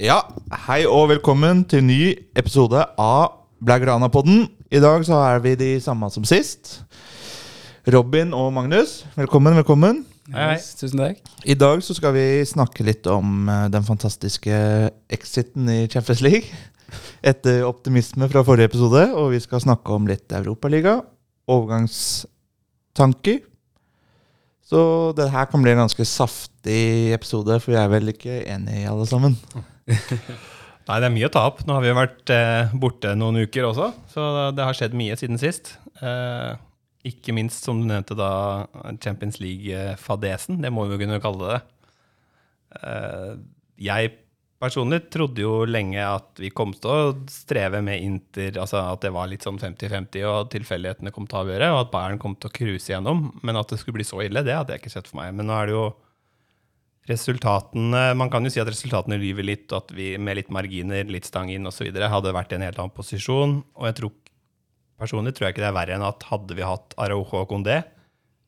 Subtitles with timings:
[0.00, 0.22] Ja,
[0.64, 4.46] hei og velkommen til ny episode av Blaggrana-podden.
[4.72, 6.78] I dag så er vi de samme som sist.
[7.92, 9.98] Robin og Magnus, velkommen, velkommen.
[10.32, 10.62] Hei, hei.
[10.80, 11.20] Tusen takk.
[11.44, 14.60] I dag så skal vi snakke litt om eh, den fantastiske
[15.12, 16.48] exiten i Champions League.
[17.20, 21.02] Etter optimisme fra forrige episode, og vi skal snakke om litt Europaliga.
[21.52, 23.42] Overgangstanker.
[24.64, 28.88] Så det her kan bli en ganske saftig episode, for vi er vel ikke enige
[28.88, 29.36] alle sammen.
[29.88, 31.62] Nei, det er mye å ta opp.
[31.66, 35.16] Nå har vi jo vært eh, borte noen uker også, så det har skjedd mye
[35.18, 35.76] siden sist.
[36.02, 36.56] Eh,
[37.12, 38.66] ikke minst, som du nevnte, da
[39.02, 40.60] Champions League-fadesen.
[40.62, 41.60] Det må vi jo kunne kalle det.
[42.82, 43.32] Eh,
[43.82, 44.12] jeg
[44.62, 49.10] personlig trodde jo lenge at vi kom til å streve med Inter, altså at det
[49.14, 52.36] var litt sånn 50-50, og at tilfeldighetene kom til å avgjøre, og at Bayern kom
[52.38, 53.28] til å cruise gjennom.
[53.42, 55.34] Men at det skulle bli så ille, det hadde jeg ikke sett for meg.
[55.38, 55.86] Men nå er det jo
[57.10, 61.26] resultatene Man kan jo si at resultatene lyver litt, at vi med litt marginer, litt
[61.26, 61.88] stang inn osv.
[61.90, 63.58] hadde vært i en helt annen posisjon.
[63.74, 64.12] Og jeg tror
[65.02, 67.80] personlig tror jeg ikke det er verre enn at hadde vi hatt Araujo og Condé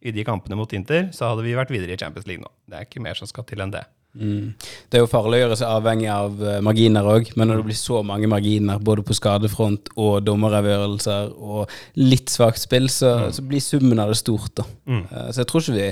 [0.04, 2.50] i de kampene mot Inter, så hadde vi vært videre i Champions League nå.
[2.68, 3.82] Det er ikke mer som skal til enn det.
[4.14, 4.54] Mm.
[4.90, 7.66] Det er jo farlig å gjøre seg avhengig av eh, marginer òg, men når det
[7.70, 13.42] blir så mange marginer, både på skadefront og dommeravgjørelser og litt svakt spill, så, så
[13.42, 14.52] blir summen av det stort.
[14.60, 14.66] da.
[14.86, 15.02] Mm.
[15.10, 15.88] Eh, Så jeg tror ikke vi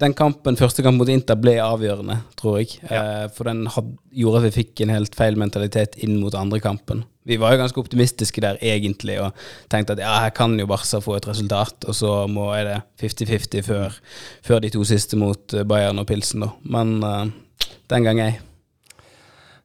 [0.00, 2.78] Den kampen, første kamp mot Inter, ble avgjørende, tror jeg.
[2.88, 3.02] Ja.
[3.24, 6.60] Eh, For den had, gjorde at vi fikk en helt feil mentalitet inn mot andre
[6.60, 7.04] kampen.
[7.30, 9.36] Vi var jo ganske optimistiske der egentlig, og
[9.70, 12.78] tenkte at ja, her kan jo Barca få et resultat, og så må er det
[13.04, 13.98] 50-50 før,
[14.46, 16.50] før de to siste mot eh, Bayern og Pilsen, da.
[16.66, 17.28] Men uh,
[17.92, 18.32] den gang ei.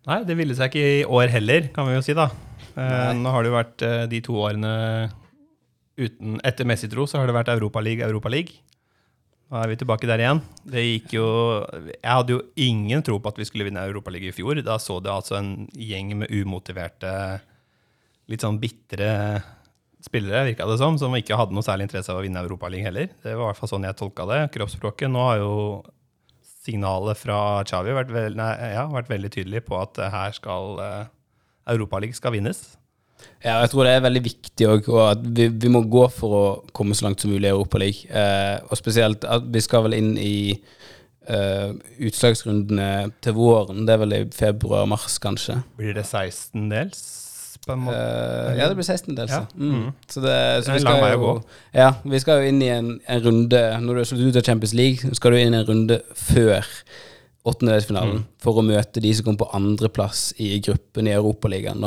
[0.05, 2.29] Nei, det ville seg ikke i år heller, kan vi jo si, da.
[2.75, 4.75] Uh, nå har det jo vært uh, de to årene
[5.95, 8.61] uten Etter Messi-tro så har det vært Europaliga, Europaliga.
[9.45, 10.41] Nå er vi tilbake der igjen.
[10.65, 11.25] Det gikk jo
[11.93, 14.59] Jeg hadde jo ingen tro på at vi skulle vinne Europaligaen i fjor.
[14.65, 17.11] Da så det altså en gjeng med umotiverte,
[18.31, 19.09] litt sånn bitre
[20.05, 23.11] spillere, virka det som, som ikke hadde noe særlig interesse av å vinne Europaligaen heller.
[23.23, 24.39] Det var i hvert fall sånn jeg tolka det.
[24.53, 25.09] Kroppsspråket.
[25.11, 25.53] Nå har jo
[26.65, 31.03] signalet fra Xavi vært, nei, ja, vært veldig tydelig på at eh, her skal uh,
[31.69, 32.63] Europaligaen skal vinnes.
[33.43, 36.37] Ja, jeg tror det er veldig viktig òg, og at vi, vi må gå for
[36.37, 38.09] å komme så langt som mulig i Europaligaen.
[38.21, 41.69] Eh, og spesielt at vi skal vel inn i eh,
[42.09, 43.85] utslagsrundene til våren.
[43.85, 45.61] Det er vel i februar-mars, kanskje.
[45.79, 47.05] Blir det 16-dels?
[47.05, 47.15] på en måte?
[47.15, 47.24] Eh,
[48.59, 49.15] ja, det blir 16.
[49.17, 49.31] dels.
[49.33, 49.41] Ja.
[49.45, 49.57] ja.
[49.57, 49.73] Mm.
[49.79, 49.87] Mm.
[50.07, 51.57] Så, det, så Det er vi en lang skal vei å jo, gå.
[51.79, 54.45] Ja, vi skal jo inn i en, en runde Når du er slått ut av
[54.47, 56.71] Champions League, så skal du inn i en runde før
[57.45, 58.21] åttendedelsfinalen Mm.
[58.41, 61.83] for å møte de som kommer på andreplass i gruppen i Europaligaen.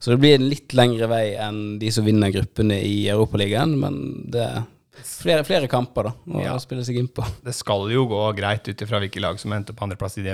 [0.00, 3.98] Så det blir en litt lengre vei enn de som vinner gruppene i Europaligaen, men
[4.32, 4.46] det
[5.00, 6.56] flere, flere kamper da, å Ja.
[6.62, 7.24] spille seg inn på.
[7.44, 10.30] Det skal jo gå greit ut ifra hvilke lag som endte på andreplass i de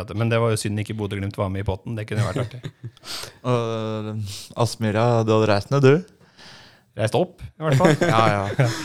[0.00, 1.96] at, Men det var jo synd ikke Bodø-Glimt var med i potten.
[1.98, 2.62] Det kunne vært artig.
[3.48, 4.14] Og
[4.56, 6.14] Aspmyra, du hadde reist ned, du?
[6.98, 7.94] Reist opp, i hvert fall.
[8.14, 8.70] Ja, ja.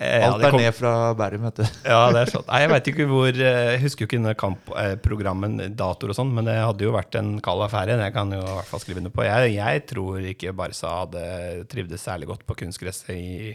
[0.00, 1.64] Alt er ned fra Bærum, vet du.
[1.84, 2.46] Ja, det er sånn.
[2.48, 6.30] Nei, jeg vet ikke hvor eh, Jeg husker jo ikke denne kampprogrammen, datoer og sånn,
[6.32, 7.98] men det hadde jo vært en kald affære.
[8.00, 9.26] Det kan jo i hvert fall skrive under på.
[9.28, 11.24] Jeg, jeg tror ikke Barca hadde
[11.68, 13.50] trivdes særlig godt på kunstgresset i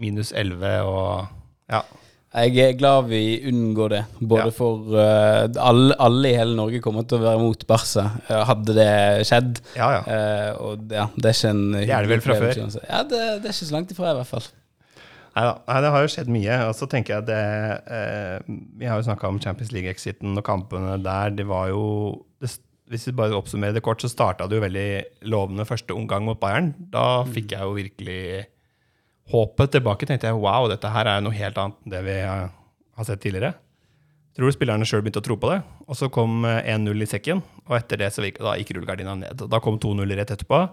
[0.00, 1.28] minus 11 og
[1.70, 1.82] Ja.
[2.34, 4.50] Jeg er glad vi unngår det, både Ja.
[4.50, 8.74] for uh, alle, alle i hele Norge kommer til å være mot Barca, eh, hadde
[8.74, 9.60] det skjedd.
[9.76, 10.00] Ja, ja.
[10.02, 12.58] Uh, og ja, det er ikke en Det er det vel fra før.
[12.58, 14.48] Ja, det, det er ikke så langt ifra, i hvert fall.
[15.36, 16.56] Neida, Nei, det har jo skjedd mye.
[16.68, 20.98] Og så tenker jeg at det Vi har jo snakka om Champions League-exiten og kampene
[21.02, 21.30] der.
[21.34, 22.50] Det var jo det,
[22.90, 24.88] Hvis vi bare oppsummerer det kort, så starta det jo veldig
[25.30, 26.74] lovende første omgang mot Bayern.
[26.90, 28.20] Da fikk jeg jo virkelig
[29.32, 30.08] håpet tilbake.
[30.08, 32.50] Tenkte jeg wow, dette her er noe helt annet enn det vi har,
[32.98, 33.54] har sett tidligere.
[34.34, 35.60] Tror du spillerne sjøl begynte å tro på det?
[35.86, 39.44] Og så kom eh, 1-0 i sekken, og etter det så da gikk rullegardina ned.
[39.46, 40.64] Og Da kom 2-0 rett etterpå.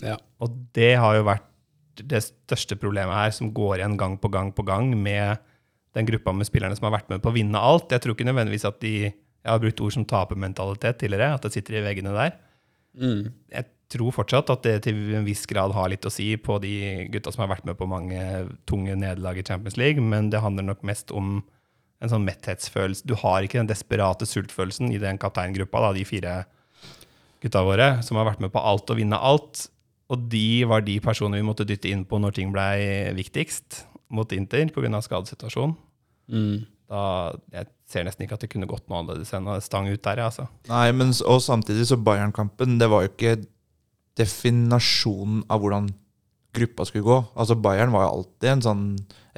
[0.00, 0.16] Ja.
[0.40, 1.46] Og det har jo vært
[2.00, 5.42] det største problemet her, som går igjen gang på gang på gang med
[5.96, 7.92] den gruppa med spillerne som har vært med på å vinne alt.
[7.92, 9.10] Jeg tror ikke nødvendigvis at de
[9.40, 12.34] Jeg har brukt ord som tapermentalitet tidligere, at det sitter i veggene der.
[12.92, 13.32] Mm.
[13.48, 16.74] Jeg tror fortsatt at det til en viss grad har litt å si på de
[17.12, 18.20] gutta som har vært med på mange
[18.70, 21.40] tunge nederlag i Champions League, men det handler nok mest om
[22.00, 23.04] en sånn metthetsfølelse.
[23.08, 26.38] Du har ikke den desperate sultfølelsen i den kapteingruppa, da, de fire
[27.42, 29.66] gutta våre, som har vært med på alt og vinne alt.
[30.10, 34.32] Og de var de personene vi måtte dytte inn på når ting blei viktigst mot
[34.34, 35.02] Inter pga.
[35.04, 35.76] skadesituasjonen.
[36.30, 36.66] Mm.
[36.90, 37.02] Da,
[37.54, 40.24] jeg ser nesten ikke at det kunne gått noe annerledes enn å stang ut der.
[40.24, 40.48] Altså.
[40.70, 43.36] Nei, men og samtidig så Bayern-kampen, det var jo ikke
[44.20, 45.90] definasjonen av hvordan
[46.56, 47.18] gruppa skulle gå.
[47.38, 48.86] Altså Bayern var jo alltid en sånn,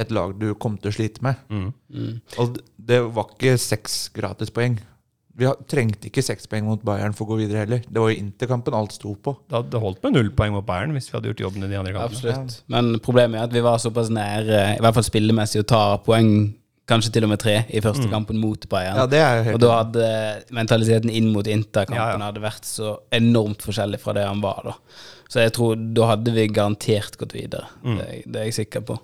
[0.01, 1.41] et lag du kom til å slite med.
[1.53, 1.69] Mm.
[1.93, 2.15] Mm.
[2.41, 4.79] Og det var ikke seks gratispoeng.
[5.33, 7.85] Vi trengte ikke seks poeng mot Bayern for å gå videre heller.
[7.89, 9.33] Det var jo Interkampen alt sto på.
[9.49, 11.79] Det hadde holdt med null poeng mot Bayern hvis vi hadde gjort jobben i de
[11.79, 12.19] andre kampene.
[12.19, 12.59] Absolutt.
[12.73, 16.53] Men problemet er at vi var såpass nære, i hvert fall spillemessig, å ta poeng,
[16.91, 18.99] kanskje til og med tre, i første kampen mot Bayern.
[18.99, 20.07] Ja, det er jo helt Og da hadde
[20.57, 22.27] mentaliteten inn mot Inter-kampen Ja, ja.
[22.27, 24.75] hadde vært så enormt forskjellig fra det han var da.
[25.33, 27.71] Så jeg tror da hadde vi garantert gått videre.
[27.87, 27.95] Mm.
[28.01, 28.99] Det, det er jeg sikker på.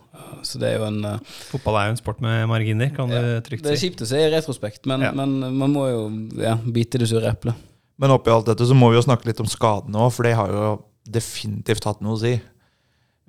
[0.45, 3.17] Så det er jo en uh, Fotball er jo en sport med marginer, kan du
[3.47, 3.69] trygt si.
[3.71, 5.15] Det er kjipt å se i retrospekt, men, Ja.
[5.17, 6.03] men man må jo
[6.43, 7.57] ja, bite det sure eplet.
[7.99, 10.37] Men oppi alt dette så må vi jo snakke litt om skadene òg, for det
[10.39, 10.69] har jo
[11.09, 12.35] definitivt hatt noe å si.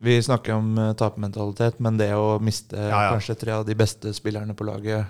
[0.02, 3.10] Vi snakker om uh, tapermentalitet, men det å miste Ja, ja.
[3.16, 5.08] kanskje tre av de beste spillerne på laget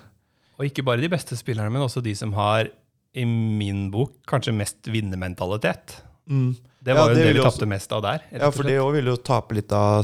[0.57, 2.71] Og ikke bare de beste spillerne, men også de som har,
[3.15, 5.99] i min bok, kanskje mest vinnermentalitet.
[6.27, 8.25] Det Ja, var jo det det vi tapte mest av der.
[8.33, 10.03] Ja, for det òg vil jo tape litt av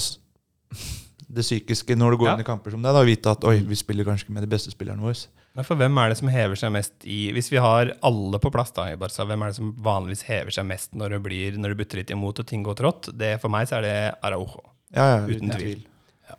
[1.36, 2.34] det psykiske når du går Ja.
[2.36, 2.94] inn i kamper som det.
[2.94, 5.28] Da Vite at oi, vi spiller kanskje ikke med de beste spillerne våre.
[5.56, 8.52] Nei, for hvem er det som hever seg mest i Hvis vi har alle på
[8.52, 11.58] plass da i Barca, hvem er det som vanligvis hever seg mest når det, blir,
[11.58, 13.10] når det butter litt imot og ting går trått?
[13.18, 14.64] Det, for meg så er det Araujo.
[14.96, 15.84] Ja, ja, Uten tvil.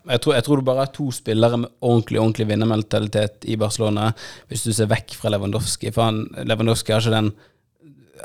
[0.07, 4.13] Jeg tror, jeg tror det bare er to spillere med ordentlig ordentlig vinnermentalitet i Barcelona,
[4.51, 5.91] hvis du ser vekk fra Lewandowski.
[5.95, 7.33] For han, Lewandowski har ikke den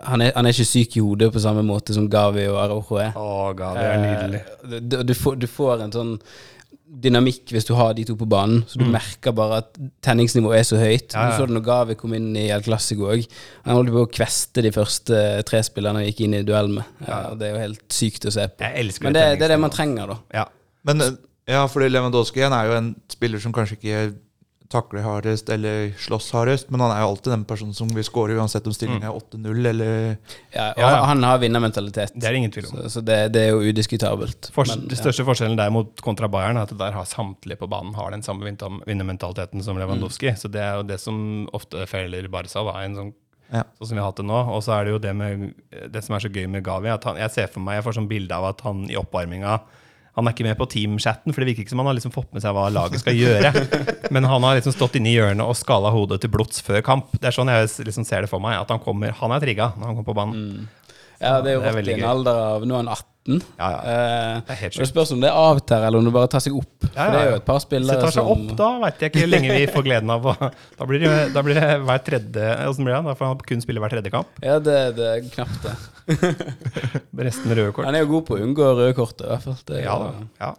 [0.02, 2.98] han er, han er ikke syk i hodet på samme måte som Gavi og Araujo
[3.02, 3.12] er.
[3.18, 4.42] Å, Gavi er nydelig.
[4.64, 6.14] Eh, Du, du, får, du får en sånn
[6.92, 10.68] dynamikk hvis du har de to på banen, så du merker bare at tenningsnivået er
[10.68, 11.14] så høyt.
[11.14, 11.16] Mm.
[11.16, 11.32] Ja, ja.
[11.32, 13.24] Du så det når Gavi kom inn i El Clásico òg.
[13.66, 16.90] Han holdt på å kveste de første tre spillerne han gikk inn i duell med.
[17.08, 18.68] Ja, det er jo helt sykt å se på.
[18.68, 20.42] Jeg Men det det, er det man trenger, da.
[20.42, 20.48] Ja.
[20.88, 21.06] Men
[21.50, 24.04] ja, fordi Lewandowski er jo en spiller som kanskje ikke
[24.72, 28.38] takler hardest eller slåss hardest, men han er jo alltid den personen som vil skåre
[28.40, 29.92] uansett om stillingen er 8-0 eller
[30.56, 31.04] Ja, Ja, ja.
[31.10, 32.14] han har vinnermentalitet.
[32.16, 32.78] Det er det ingen tvil om.
[32.82, 34.52] Så, så det, det er jo udiskutabelt.
[34.56, 35.02] Fors Men, den ja.
[35.04, 38.24] største forskjellen der mot kontra Bayern er at der har samtlige på banen har den
[38.24, 38.48] samme
[38.88, 40.34] vinnermentaliteten som Lewandowski.
[40.40, 41.20] Så det er jo det som
[41.54, 43.12] ofte feiler Barca, da, en sånn,
[43.52, 43.66] Ja.
[43.76, 44.40] sånn som vi har hatt det nå.
[44.56, 45.54] Og så er det jo det med
[45.92, 47.98] det som er så gøy med Gavi, at han, jeg ser for meg, jeg får
[48.00, 49.60] sånn bilde av at han i oppvarminga
[50.18, 52.34] han er ikke med på teamchatten, for det virker ikke som han har liksom fått
[52.36, 53.52] med seg hva laget skal gjøre.
[54.12, 57.14] Men han har liksom stått inne i hjørnet og skala hodet til blods før kamp.
[57.16, 58.58] Det er sånn jeg liksom ser det for meg.
[58.60, 60.68] At han kommer, han er trigga når han kommer på banen.
[61.22, 63.08] Ja, det er jo er rått i en alder av Nå er han 18.
[63.60, 63.80] Ja, ja.
[63.86, 66.88] Eh, Det er det spørs om det avtar, eller om det bare tar seg opp.
[66.88, 68.70] Ja, For ja, det er jo et par spillere som tar seg som opp, da
[68.82, 70.34] veit jeg ikke hvor lenge vi får gleden av å
[70.80, 73.04] Da blir det, da blir det hver tredje Åssen blir det?
[73.12, 74.42] Da får han kun spille hver tredje kamp.
[74.42, 75.76] Ja, det, det er knapt det.
[77.30, 77.86] Resten røde kort.
[77.86, 79.60] Han er jo god på å unngå røde kort, i hvert fall.
[79.78, 80.28] Er Ja, da.
[80.42, 80.52] ja.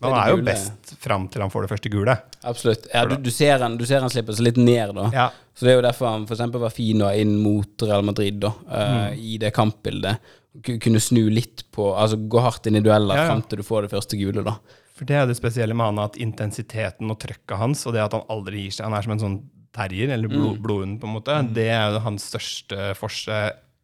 [0.00, 0.46] Men han er jo gule.
[0.52, 2.14] best fram til han får det første gule.
[2.48, 2.86] Absolutt.
[2.94, 5.10] Ja, du, du, ser han, du ser han slipper seg litt ned, da.
[5.14, 5.26] Ja.
[5.56, 6.42] Så det er jo derfor han f.eks.
[6.56, 9.20] var fin da, inn mot Real Madrid, da, uh, Mm.
[9.20, 10.18] i det kampbildet.
[10.66, 13.30] Kunne snu litt på Altså gå hardt inn i dueller Ja, ja.
[13.34, 14.56] fram til du får det første gule, da.
[14.96, 18.16] For det er det spesielle med han, at intensiteten og trøkket hans, og det at
[18.16, 19.38] han aldri gir seg Han er som en sånn
[19.76, 21.34] terrier, eller blod, blodhund, på en måte.
[21.52, 23.40] Det er jo hans største forse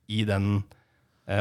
[0.08, 0.62] i den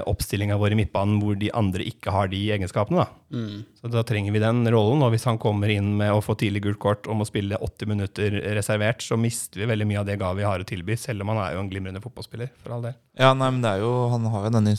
[0.10, 3.06] oppstillinga vår i midtbanen hvor de andre ikke har de egenskapene.
[3.06, 3.42] da.
[3.82, 5.04] Så da trenger vi den rollen.
[5.06, 7.92] Og hvis han kommer inn med å få tidlig gult kort og må spille 80
[7.92, 11.34] minutter reservert, så mister vi veldig mye av det Gavi har å tilby, selv om
[11.34, 12.54] han er jo en glimrende fotballspiller.
[12.64, 12.96] for all del.
[13.20, 14.72] Ja, nei, men det er jo Han har jo den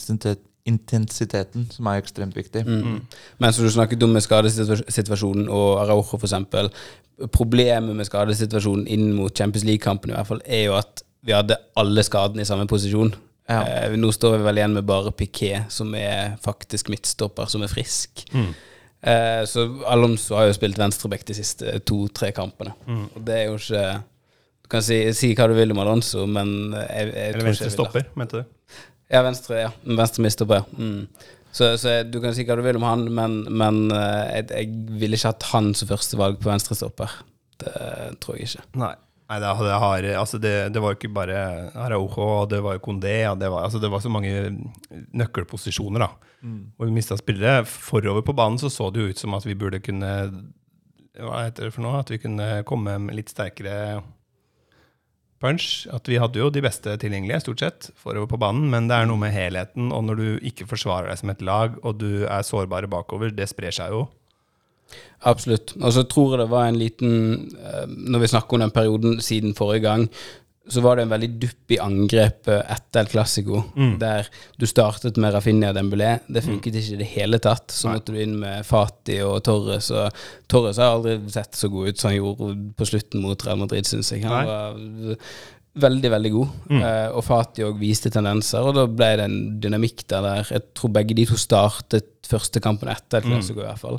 [0.65, 2.65] intensiteten som er ekstremt viktig.
[2.67, 3.01] Mm.
[3.39, 6.71] Men som du snakket om med skadesituasjonen og Araujo f.eks.
[7.35, 11.59] Problemet med skadesituasjonen inn mot Champions League-kampen i hvert fall er jo at vi hadde
[11.79, 13.13] alle skadene i samme posisjon.
[13.51, 13.63] Ja.
[13.67, 17.73] Eh, nå står vi vel igjen med bare Piquet, som er faktisk midtstopper, som er
[17.73, 18.25] frisk.
[18.33, 22.75] Eh, så Alonso har jo spilt venstreback de siste to-tre kampene.
[22.87, 23.85] Og det er jo ikke
[24.63, 27.71] Du kan si, si hva du vil om Alonso, men jeg, jeg Eller tror venstre
[27.75, 28.45] stopper, mente du?
[29.13, 29.71] ja, venstre, ja.
[29.85, 30.63] Venstre midtstopper.
[30.63, 30.65] ja.
[30.79, 31.07] Mm.
[31.53, 35.01] Så, så du kan si hva du vil om han, men, men eh, jeg, jeg
[35.03, 37.19] ville ikke hatt han som førstevalg på venstrestopper.
[37.61, 37.75] Det
[38.25, 38.65] tror jeg ikke.
[38.81, 38.95] Nei.
[39.33, 41.37] Nei, det, det, har, altså det, det var jo ikke bare
[41.81, 44.33] Araujo, det var jo Condé, det var, altså det var så mange
[45.17, 46.11] nøkkelposisjoner, da.
[46.77, 47.65] Og vi mista spillere.
[47.65, 50.11] Forover på banen så så det jo ut som at vi burde kunne
[51.17, 52.03] Hva heter det for noe?
[52.03, 54.03] At vi kunne komme med litt sterkere
[55.41, 55.87] punch.
[55.93, 59.09] At vi hadde jo de beste tilgjengelige, stort sett, forover på banen, men det er
[59.09, 62.47] noe med helheten, og når du ikke forsvarer deg som et lag, og du er
[62.47, 64.05] sårbare bakover, det sprer seg jo.
[65.31, 65.77] Absolutt.
[65.81, 67.13] Og så tror jeg det var en liten
[67.55, 70.09] eh, Når vi snakker om den perioden siden forrige gang,
[70.69, 73.65] så var det en veldig dupp i angrepet etter El Clásico,
[73.99, 74.29] der
[74.61, 76.13] du startet med Rafinha Dembélé.
[76.31, 77.75] Det funket ikke i det hele tatt.
[77.75, 79.91] Så måtte du inn med Fati og Torres.
[79.91, 83.59] Og Torres har aldri sett så god ut som han gjorde på slutten mot Real
[83.59, 84.23] Madrid, syns jeg.
[84.23, 84.47] Han Nei.
[84.53, 85.19] var
[85.83, 86.55] veldig, veldig god.
[86.79, 90.29] Eh, og Fati òg viste tendenser, og da ble det en dynamikk der.
[90.29, 90.55] der.
[90.59, 93.99] Jeg tror begge de to startet første kampen etter El Clásico, i hvert fall.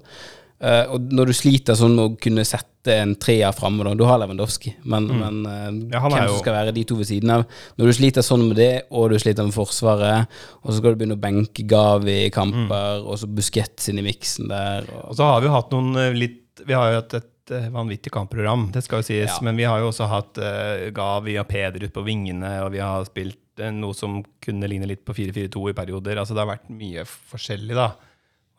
[0.64, 4.04] Eh, og når du sliter sånn med å kunne sette en treer framme, da Du
[4.08, 7.44] har Lewandowski, men, men uh, Ja, hvem som skal være de to ved siden av
[7.80, 11.02] Når du sliter sånn med det, og du sliter med Forsvaret, og så skal du
[11.02, 15.20] begynne å benke Gavi i kamper, og så Busquets inn i miksen der og, Og
[15.20, 17.30] så har vi jo hatt noen eh, litt Vi har jo hatt et
[17.74, 19.28] vanvittig kampprogram, det skal jo sies.
[19.28, 19.42] Ja.
[19.44, 22.80] Men vi har jo også hatt uh, Gavi og Peder ut på vingene, og vi
[22.80, 26.22] har spilt noe som kunne ligne litt på 4-4-2 i perioder.
[26.22, 27.90] Altså det har vært mye forskjellig, da.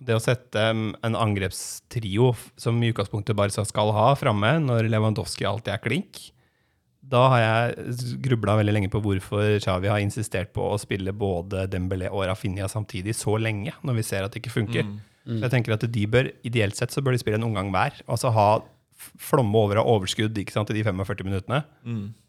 [0.05, 5.47] Det å sette um, en angrepstrio som i utgangspunktet Barca skal ha framme, når Lewandowski
[5.49, 6.21] alltid er klink,
[7.05, 11.67] da har jeg grubla veldig lenge på hvorfor Xavi har insistert på å spille både
[11.73, 14.87] Dembélé og Rafinha samtidig så lenge, når vi ser at det ikke funker.
[15.25, 18.01] Så jeg tenker at de bør, Ideelt sett så bør de spille en omgang hver.
[18.09, 18.49] Altså ha
[19.21, 21.61] flomme over av overskudd ikke sant, i de 45 minuttene.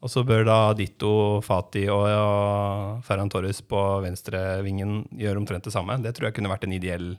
[0.03, 5.75] Og så bør da Ditto, Fati og, og Ferran Torres på venstrevingen gjøre omtrent det
[5.75, 5.99] samme.
[6.03, 7.13] Det tror jeg kunne vært en ideell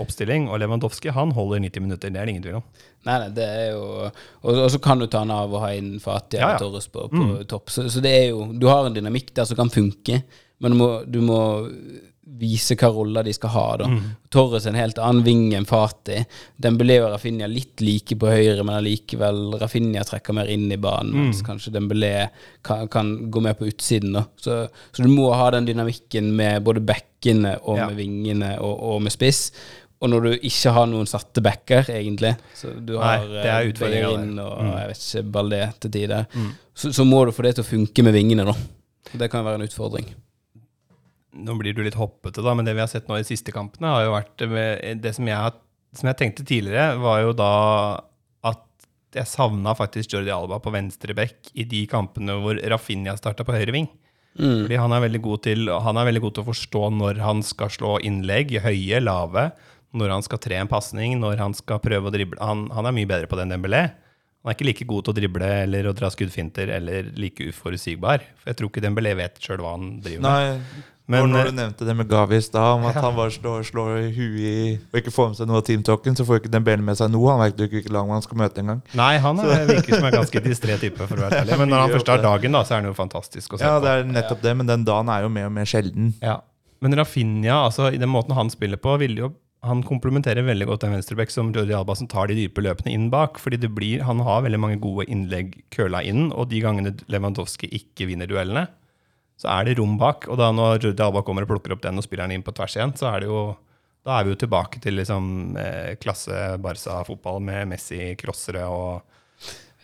[0.00, 0.48] oppstilling.
[0.48, 2.66] Og Lewandowski han holder 90 minutter, det er det ingen tvil om.
[3.04, 5.72] Nei, nei, det er jo Og, og så kan du ta han av og ha
[5.74, 6.54] inn Fatih Ja, ja.
[6.54, 7.70] og Torres på, på topp.
[7.74, 10.22] Så, så det er jo Du har en dynamikk der som kan funke,
[10.62, 11.40] men du må, du må
[12.42, 13.86] vise hva roller de skal ha, da.
[14.32, 16.22] Torres er en helt annen ving enn Fatih.
[16.62, 21.12] Dembélé og Rafinha litt like på høyre, men allikevel Rafinha trekker mer inn i banen,
[21.26, 22.28] mens kanskje Dembélé
[22.66, 24.24] kan, kan gå mer på utsiden, da.
[24.40, 24.62] Så,
[24.94, 27.90] så du må ha den dynamikken med både bekkene og Ja.
[27.90, 29.50] med vingene og, og med spiss.
[30.02, 33.52] Og når du ikke har noen satte backer, egentlig, så du Nei, har det er
[33.60, 34.48] eh, utfordringen der.
[34.50, 36.26] Bellerin jeg vet ikke, Baldé til tider,
[36.74, 38.56] så, så må du få det til å funke med vingene, da.
[39.22, 40.10] Det kan være en utfordring.
[41.46, 43.94] Nå blir du litt hoppete, da, men det vi har sett nå i siste kampene,
[43.94, 45.54] har jo vært med, Det som jeg,
[45.96, 47.52] som jeg tenkte tidligere, var jo da
[48.50, 48.66] at
[49.14, 53.54] jeg savna faktisk Jordi Alba på venstre bekk i de kampene hvor Rafinha starta på
[53.54, 53.88] høyre ving.
[54.32, 55.08] Fordi han er,
[55.44, 59.50] til, han er veldig god til å forstå når han skal slå innlegg, høye, lave,
[59.96, 62.40] når han skal tre en pasning, når han skal prøve å drible.
[62.40, 63.82] Han, han er mye bedre på det enn Dembélé.
[64.42, 68.24] Han er ikke like god til å drible eller å dra skuddfinter eller like uforutsigbar.
[68.40, 70.26] For jeg tror ikke Dembélé vet sjøl hva han driver med.
[70.26, 73.14] Nei, Men, og når eh, du nevnte det med Gavi i stad, om at han
[73.14, 76.40] bare slår, slår huet i og ikke får med seg noe av teamtalken, så får
[76.40, 77.28] ikke Dembélé med seg noe.
[77.30, 78.80] Han vet ikke hvilket lag man skal møte engang.
[78.98, 81.60] Nei, han er, virker som en ganske distré type, for å være ærlig.
[81.62, 83.78] Men når han først har dagen, da, så er han jo fantastisk å se Ja,
[83.84, 86.16] det er nettopp det, men den dagen er jo mer og mer sjelden.
[86.24, 86.40] Ja.
[86.82, 89.30] Men Rafinha, altså, i den måten han spiller på, ville jo
[89.62, 93.08] han komplementerer veldig godt den venstreback som Jordi Alba, som tar de dype løpene inn
[93.12, 93.38] bak.
[93.38, 98.08] fordi blir, Han har veldig mange gode innlegg køla inn, og de gangene Lewandowski ikke
[98.10, 98.66] vinner duellene,
[99.38, 100.26] så er det rom bak.
[100.28, 102.54] Og da når Jordi Alba kommer og plukker opp den og spiller den inn på
[102.54, 103.56] tvers igjen, så er det jo
[104.02, 109.04] da er vi jo tilbake til liksom, eh, klasse Barca-fotball med Messi, crossere og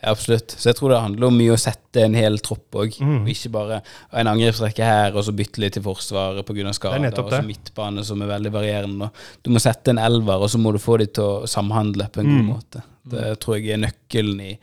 [0.03, 0.53] Ja, absolutt.
[0.55, 2.99] Så jeg tror det handler om mye å sette en hel tropp òg.
[3.03, 3.17] Mm.
[3.25, 3.81] Og ikke bare
[4.15, 6.69] en angrepsrekke her, og så bytte litt til forsvaret pga.
[6.69, 9.11] Er skader, og så midtbane som er veldig varierende.
[9.43, 12.21] Du må sette en elver, og så må du få de til å samhandle på
[12.23, 12.37] en Mm.
[12.47, 12.83] god måte.
[13.09, 14.59] Det tror jeg er nøkkelen i,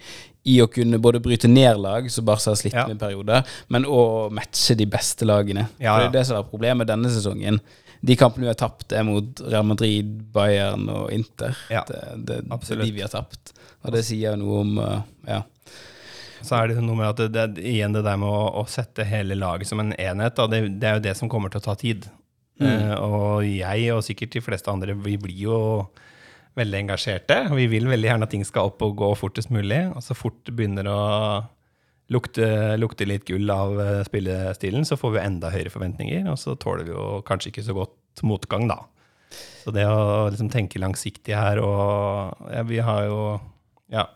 [0.45, 2.85] i å kunne både bryte ned lag, som Barca har slitt Ja.
[2.87, 5.67] med perioder, men å matche de beste lagene.
[5.79, 7.59] Ja, For det er det som er problemet denne sesongen.
[8.05, 11.55] De kampene vi har tapt, er mot Real Madrid, Bayern og Inter.
[11.71, 13.51] Ja, det, det, det er de vi har tapt.
[13.85, 14.99] Og det sier jo noe om uh,
[15.29, 15.43] ja.
[16.45, 19.05] Så er det noe med at det, det, igjen det der med å, å sette
[19.07, 21.65] hele laget som en enhet, da, det, det er jo det som kommer til å
[21.65, 22.05] ta tid.
[22.61, 25.57] Eh, og jeg, og sikkert de fleste andre, vi blir jo
[26.55, 27.39] veldig engasjerte.
[27.55, 29.81] Vi vil veldig gjerne at ting skal opp og gå fortest mulig.
[29.91, 30.99] Og så fort det begynner å
[32.13, 32.47] lukte,
[32.79, 36.87] lukte litt gull av eh, spillestilen, så får vi enda høyere forventninger, og så tåler
[36.87, 38.83] vi jo kanskje ikke så godt motgang, da.
[39.65, 43.19] Så det å liksom tenke langsiktig her, og ja, vi har jo
[43.91, 44.07] Ja.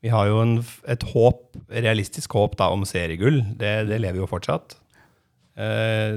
[0.00, 3.40] Vi har jo en, et håp, realistisk håp da, om seriegull.
[3.58, 4.76] Det, det lever jo fortsatt.
[5.58, 6.14] Eh,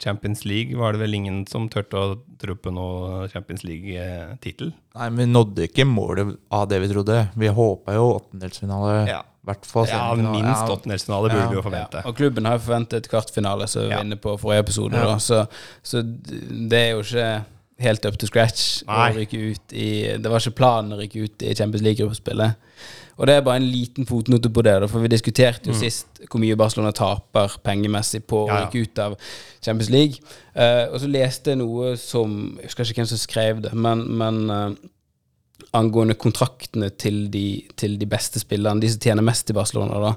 [0.00, 4.72] Champions League var det vel ingen som turte å tro på noe Champions League-tittel.
[4.96, 7.18] Nei, men vi nådde ikke målet av det vi trodde.
[7.36, 8.94] Vi håpa jo åttendelsfinale.
[9.10, 9.20] Ja.
[9.68, 11.48] fall Ja, minst Ja, åttendelsfinale burde Ja.
[11.50, 12.00] vi jo forvente.
[12.00, 14.96] Ja, og klubben har jo forventet kvartfinale, som vi var inne på forrige episode.
[14.96, 15.04] Ja.
[15.04, 15.18] Da.
[15.18, 15.46] Så,
[15.82, 17.44] så det er jo ikke
[17.80, 19.10] helt up to scratch Nei.
[19.10, 22.68] Og rykke ut i Det var ikke planen å rykke ut i Champions League-gruppespillet.
[23.20, 26.40] Og det er bare en liten fotnote på det, for vi diskuterte jo sist hvor
[26.40, 28.54] mye Barcelona taper pengemessig på å Mm.
[28.54, 28.68] Ja, ja.
[28.68, 29.16] rykke ut av
[29.60, 30.22] Champions League.
[30.56, 34.06] Uh, og så leste jeg noe som Jeg husker ikke hvem som skrev det, men,
[34.16, 34.70] men uh,
[35.76, 40.14] angående kontraktene til de, til de beste spillerne, de som tjener mest i Barcelona, da.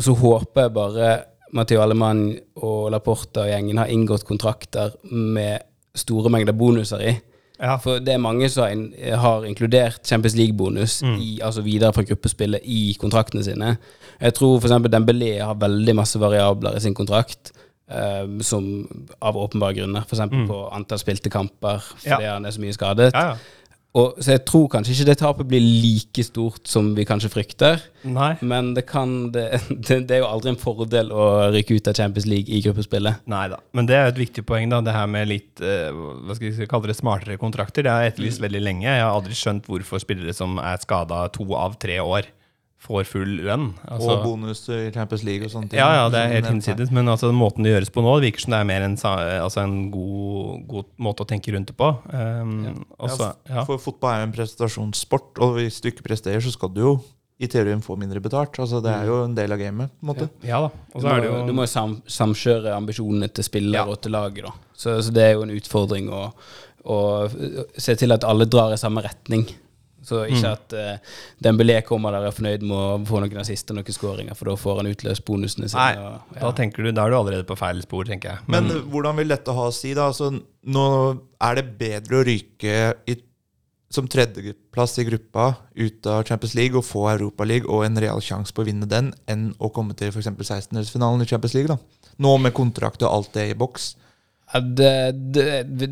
[0.00, 1.10] Så håper jeg bare
[1.56, 5.64] Matheo Alemann og Laporta og gjengen har inngått kontrakter med
[6.00, 7.12] store mengder bonuser i.
[7.58, 7.74] Ja.
[7.82, 11.16] For det er mange som har, in har inkludert Champions League-bonus mm.
[11.42, 13.72] altså videre fra gruppespillet i kontraktene sine.
[14.20, 14.76] Jeg tror f.eks.
[14.92, 17.52] Dembélé har veldig masse variabler i sin kontrakt.
[17.88, 18.64] Uh, som
[19.24, 20.20] av åpenbare grunner, f.eks.
[20.50, 22.34] på antall spilte kamper fordi Ja.
[22.34, 23.14] han er så mye skadet.
[23.14, 23.36] Ja, ja.
[23.96, 27.80] Og, så jeg tror kanskje ikke det tapet blir like stort som vi kanskje frykter.
[28.04, 28.34] Nei.
[28.44, 31.96] Men det, kan, det, det, det er jo aldri en fordel å rykke ut av
[31.96, 33.24] Champions League i gruppespillet.
[33.32, 33.60] Nei da.
[33.72, 34.82] Men det er et viktig poeng, da.
[34.84, 37.86] Det her med litt eh, hva skal vi kalle det, smartere kontrakter.
[37.86, 38.90] Det har jeg etterlyst veldig lenge.
[38.90, 42.28] Jeg har aldri skjønt hvorfor spillere som er skada to av tre år,
[42.78, 43.72] får full lønn.
[43.90, 45.80] Altså, og bonus i Champions League og sånne ting.
[45.80, 46.92] ja, ja, det er helt du hinsides.
[46.94, 49.64] Men altså, måten det gjøres på nå, det virker som det er mer en, altså,
[49.64, 51.88] en god, god måte å tenke rundt det på.
[52.14, 53.64] Um, også, ja.
[53.66, 56.94] For fotball er jo en prestasjonssport, og hvis du ikke presterer, så skal du jo
[57.38, 58.56] i teorien få mindre betalt.
[58.62, 60.30] Altså, det er jo en del av gamet, på en måte.
[60.46, 60.70] ja da.
[60.94, 63.82] Og Du så må, er det jo du må jo sam, samkjøre ambisjonene til spiller
[63.82, 63.86] Ja.
[63.90, 64.44] og til laget.
[64.48, 64.54] da.
[64.74, 66.24] Så, så det er jo en utfordring å,
[66.86, 66.98] å
[67.78, 69.46] se til at alle drar i samme retning.
[70.06, 70.52] Så ikke Mm.
[70.52, 73.96] at uh, Dembélé kommer der og er fornøyd med å få noen assister og noen
[73.96, 75.84] skåringer, for da får han utløst bonusene sine.
[75.84, 78.44] Nei, og, da tenker du, da er du allerede på feil spor, tenker jeg.
[78.46, 80.06] Men hvordan vil dette ha å si, da?
[80.12, 80.30] Altså,
[80.64, 80.84] nå
[81.42, 82.76] er det bedre å ryke
[83.10, 83.18] i,
[83.90, 88.52] som tredjeplass i gruppa ut av Champions League og få Europaliga og en real sjanse
[88.52, 90.28] på å vinne den, enn å komme til f.eks.
[90.28, 91.72] 16-delsfinalen i Champions League.
[91.72, 92.12] da.
[92.20, 93.94] Nå med kontrakt og alt det i boks.
[94.48, 95.46] Det, det,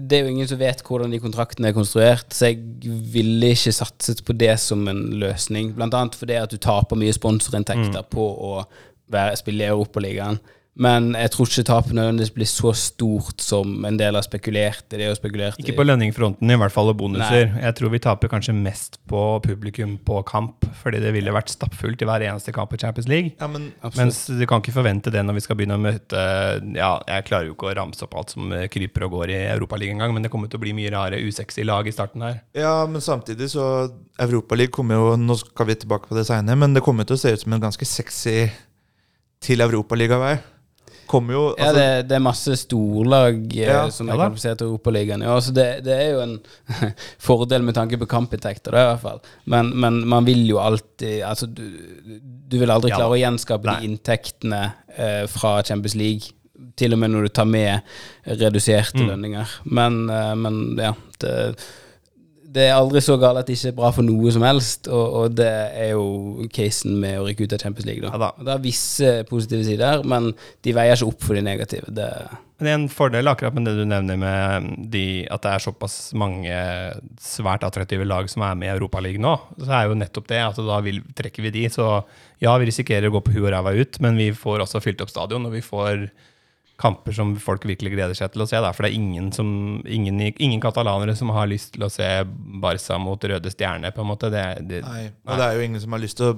[0.08, 3.74] det er jo ingen som vet hvordan de kontraktene er konstruert, så jeg ville ikke
[3.76, 5.74] satset på det som en løsning.
[5.76, 8.52] Blant annet fordi at du taper mye sponsorinntekter på å
[9.12, 10.40] være, spille i Europaligaen.
[10.76, 14.84] Men jeg tror ikke tapet nødvendigvis blir så stort som en del har spekulert.
[14.92, 17.54] Det er jo spekulert Ikke på lønningfronten, i hvert fall, og bonuser.
[17.62, 22.04] Jeg tror vi taper kanskje mest på publikum på kamp, fordi det ville vært stappfullt
[22.04, 23.32] i hver eneste kamp i Champions League.
[23.40, 26.24] Ja, men Mens du kan ikke forvente det når vi skal begynne å møte
[26.76, 29.38] Ja, jeg klarer jo ikke å ramse opp alt som eh, kryper og går i
[29.54, 32.42] Europaligaen engang, men det kommer til å bli mye rare usexy lag i starten her.
[32.56, 33.64] Ja, men samtidig så
[34.20, 37.20] Europaligaen kommer jo Nå skal vi tilbake på det seinere, men det kommer til å
[37.20, 38.50] se ut som en ganske sexy
[39.40, 40.36] til Europaligavei.
[41.06, 44.66] Kommer jo Ja, altså, det, det er masse storlag eh, Ja, som er kvalifisert til
[44.72, 45.22] Europaligaen.
[45.22, 46.36] Ja, altså det, det er jo en
[47.28, 49.20] fordel med tanke på kampinntekter, i hvert fall.
[49.44, 51.62] Men, men man vil jo alltid Altså, du,
[52.48, 53.78] du vil aldri Ja klare å gjenskape Nei.
[53.80, 54.62] de inntektene
[54.96, 56.32] eh, fra Champions League.
[56.76, 57.80] Til og med når du tar med
[58.26, 59.08] reduserte Mm.
[59.10, 59.50] lønninger.
[59.64, 61.32] Men, eh, men ja det,
[62.56, 65.04] det er aldri så galt at det ikke er bra for noe som helst, og,
[65.20, 68.02] og det er jo casen med å rykke ut av Champions League.
[68.04, 68.12] Da.
[68.14, 68.30] Ja da.
[68.48, 70.30] Det er visse positive sider, men
[70.64, 71.92] de veier ikke opp for de negative.
[71.92, 72.08] Det,
[72.56, 75.66] Men det er en fordel akkurat med det du nevner med de, at det er
[75.66, 76.60] såpass mange
[77.22, 79.34] svært attraktive lag som er med i Europaligaen nå.
[79.60, 81.66] Så er jo nettopp det at da vil, trekker vi de.
[81.72, 81.90] Så
[82.40, 85.04] ja, vi risikerer å gå på huet og ræva ut, men vi får også fylt
[85.04, 86.08] opp stadion, og vi får
[86.80, 88.58] kamper som folk virkelig gleder seg til å se.
[88.60, 88.72] Da.
[88.76, 89.48] For det er ingen, som,
[89.82, 92.08] ingen, ingen katalanere som har lyst til å se
[92.62, 94.30] Barca mot Røde Stjerne, på en måte.
[94.32, 96.36] Det, det, Nei, og det er jo ingen som har lyst til å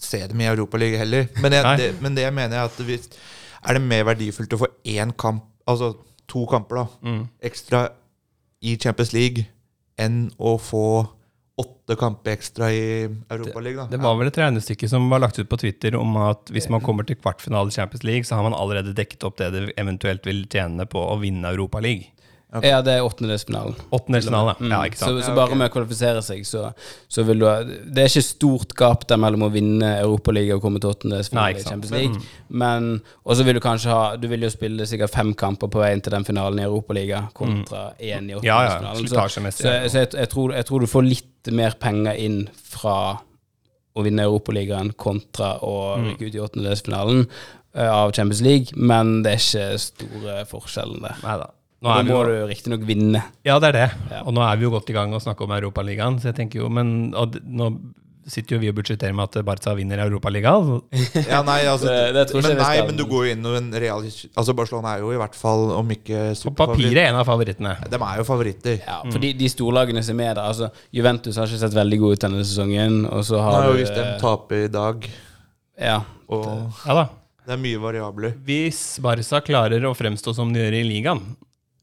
[0.00, 1.28] se dem i Europaligaen heller.
[1.42, 3.10] Men, jeg, det, men det jeg mener er at hvis,
[3.66, 5.92] er det mer verdifullt å få én kamp, altså
[6.30, 7.20] to kamper da, mm.
[7.50, 7.86] ekstra
[8.66, 9.46] i Champions League
[10.00, 10.86] enn å få
[11.56, 13.90] åtte kamper ekstra i Europaligaen.
[13.90, 16.84] Det var vel et regnestykke som var lagt ut på Twitter om at hvis man
[16.84, 20.26] kommer til kvartfinale i Champions League, så har man allerede dekket opp det det eventuelt
[20.28, 22.12] vil tjene på å vinne Europaligaen.
[22.58, 22.64] Ok.
[22.68, 23.74] Ja, det er åttendedelsfinalen.
[23.92, 24.54] Åttendelsfinale.
[24.60, 24.70] Mm.
[24.72, 25.20] Ja, ikke sant.
[25.20, 26.72] så så bare med å kvalifisere seg, så,
[27.08, 30.64] så vil du ha Det er ikke stort gap der mellom å vinne Europaligaen og
[30.66, 31.66] komme til åttendedelsfinalen i.
[31.66, 32.20] Champions League.
[32.48, 32.88] Men
[33.24, 36.00] Og så vil du kanskje ha Du vil jo spille sikkert fem kamper på veien
[36.02, 38.44] til den finalen i Europaligaen kontra én i åttendedelsfinalen.
[38.44, 38.94] Ja, ja.
[38.94, 39.52] åttendedelsfinalen.
[39.52, 42.96] så så, så jeg, jeg, tror, jeg tror du får litt mer penger inn fra
[43.96, 46.10] å vinne Europaligaen kontra å Mm.
[46.10, 47.22] rykke ut i åttendedelsfinalen
[47.74, 51.16] eh, av Champions League, men det er ikke store forskjellen der.
[51.22, 51.46] Neida.
[51.82, 53.20] Nå Da er vi må jo, du riktignok vinne.
[53.44, 53.90] ja, det er det.
[54.10, 54.22] Ja.
[54.24, 56.62] Og nå er vi jo godt i gang å snakke om Europaligaen, så jeg tenker
[56.64, 57.68] jo Men og, nå
[58.26, 60.80] sitter jo vi og budsjetterer med at Barca vinner Europaligaen.
[61.30, 62.86] Ja, nei, altså, Det- det men, nei, skal.
[62.88, 65.70] men du går jo inn og en real Altså Barcelona er jo i hvert fall,
[65.76, 67.76] om ikke På papiret en av favorittene.
[67.88, 68.80] De er jo favoritter.
[68.82, 72.18] Ja, for de, de storlagene som er der altså, Juventus har ikke sett veldig gode
[72.18, 73.04] ut denne sesongen.
[73.12, 75.06] Og så Nei, har og du hvis de taper i dag,
[75.78, 76.00] Ja.
[76.28, 77.06] og Ja da.
[77.46, 81.22] det er mye variabler Hvis Barca klarer å fremstå som de gjør i ligaen,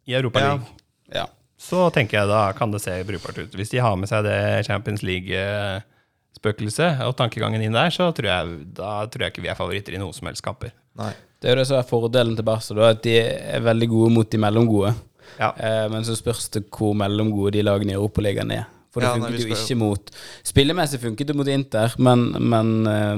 [0.05, 0.65] i Europa League,
[1.13, 1.25] ja.
[1.59, 3.55] så tenker jeg da kan det se brukbart ut.
[3.55, 8.57] Hvis de har med seg det Champions League-spøkelset og tankegangen inn der, så tror jeg,
[8.79, 10.71] da tror jeg ikke vi er favoritter i noen som helst kamper.
[10.99, 11.13] Nei.
[11.39, 14.29] Det er jo det som er fordelen til Barca, at de er veldig gode mot
[14.31, 14.93] de mellomgode.
[15.39, 15.49] Ja.
[15.57, 18.69] Eh, men så spørs det hvor mellomgode de lagene i Europaligaen er.
[18.93, 20.11] For det Ja, funket nei, jo ikke mot
[20.45, 23.17] Spillemessig funket det mot Inter, men, men eh,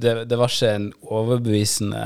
[0.00, 2.04] det, det var ikke en overbevisende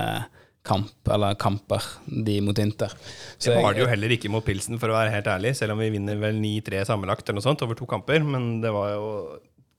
[0.68, 2.92] kamp, eller kamper, de mot Inter.
[3.38, 5.74] Så Det var det jo heller ikke mot Pilsen, for å være helt ærlig, selv
[5.74, 8.24] om vi vinner vel 9-3 sammenlagt eller noe sånt over to kamper.
[8.24, 9.08] Men det var jo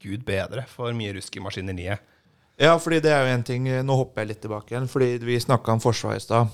[0.03, 2.01] gud bedre for mye rusk i maskineriet.
[2.59, 5.39] Ja, fordi det er jo en ting Nå hopper jeg litt tilbake igjen, fordi vi
[5.39, 6.51] snakka om forsvar i stad.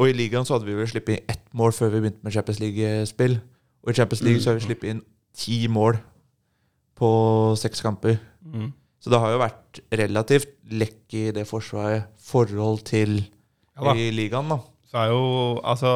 [0.00, 2.34] Og i ligaen så hadde vi vel sluppet inn ett mål før vi begynte med
[2.34, 3.38] Champions League-spill.
[3.84, 5.02] Og i Champions League så har vi sluppet inn
[5.36, 5.98] ti mål
[6.98, 7.10] på
[7.58, 8.18] seks kamper.
[8.44, 8.70] Mm.
[9.00, 13.20] Så det har jo vært relativt lekk i det forsvaret forhold til
[13.78, 14.60] Ja i ligaen, da.
[14.90, 15.90] Så er jo altså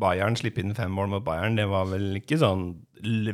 [0.00, 1.58] Bayern slipper inn fem mål mot Bayern.
[1.58, 2.70] Det var vel ikke sånn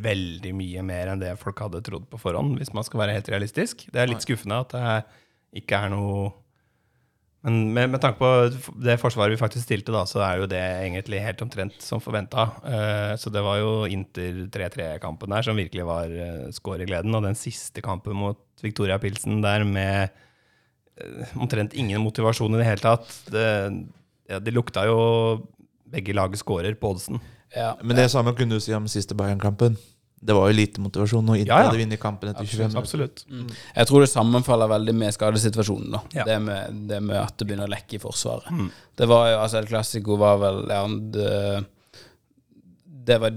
[0.03, 3.31] veldig mye mer enn det folk hadde trodd på forhånd, hvis man skal være helt
[3.31, 3.87] realistisk.
[3.93, 6.35] Det er litt skuffende at det ikke er noe
[7.47, 8.29] Men med, med tanke på
[8.83, 12.49] det forsvaret vi faktisk stilte, da, så er jo det egentlig helt omtrent som forventa.
[13.23, 17.15] så det var jo Inter 3-3-kampen der som virkelig var uh, skåregleden.
[17.15, 20.26] Og den siste kampen mot Victoria Pilsen der med eh,
[21.37, 23.11] omtrent ingen motivasjon i det hele tatt.
[23.33, 23.45] Det,
[24.31, 24.97] ja, de lukta jo
[25.87, 27.21] begge lag skårer på oddsen.
[27.55, 29.77] Ja, Men det samme kunne du si om siste Bayern-kampen.
[30.27, 31.69] Det var jo lite motivasjon, og Inter Ja, ja.
[31.69, 32.81] hadde vunnet kampen etter 25 minutter.
[32.81, 33.23] Absolutt.
[33.77, 35.91] Jeg tror det sammenfaller veldig med skadesituasjonen.
[35.93, 36.25] da Ja.
[36.25, 38.51] det, med, det med at det begynner å lekke i Forsvaret.
[38.51, 38.71] Mm.
[38.97, 41.65] Det var jo, altså El Clásico var vel ja, det,
[43.07, 43.31] det var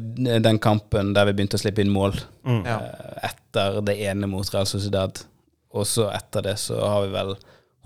[0.48, 2.18] den kampen der vi begynte å slippe inn mål
[2.50, 2.64] Mm.
[2.66, 5.20] Eh, etter det ene mot Real Sociedad.
[5.78, 7.36] Og så etter det så har vi vel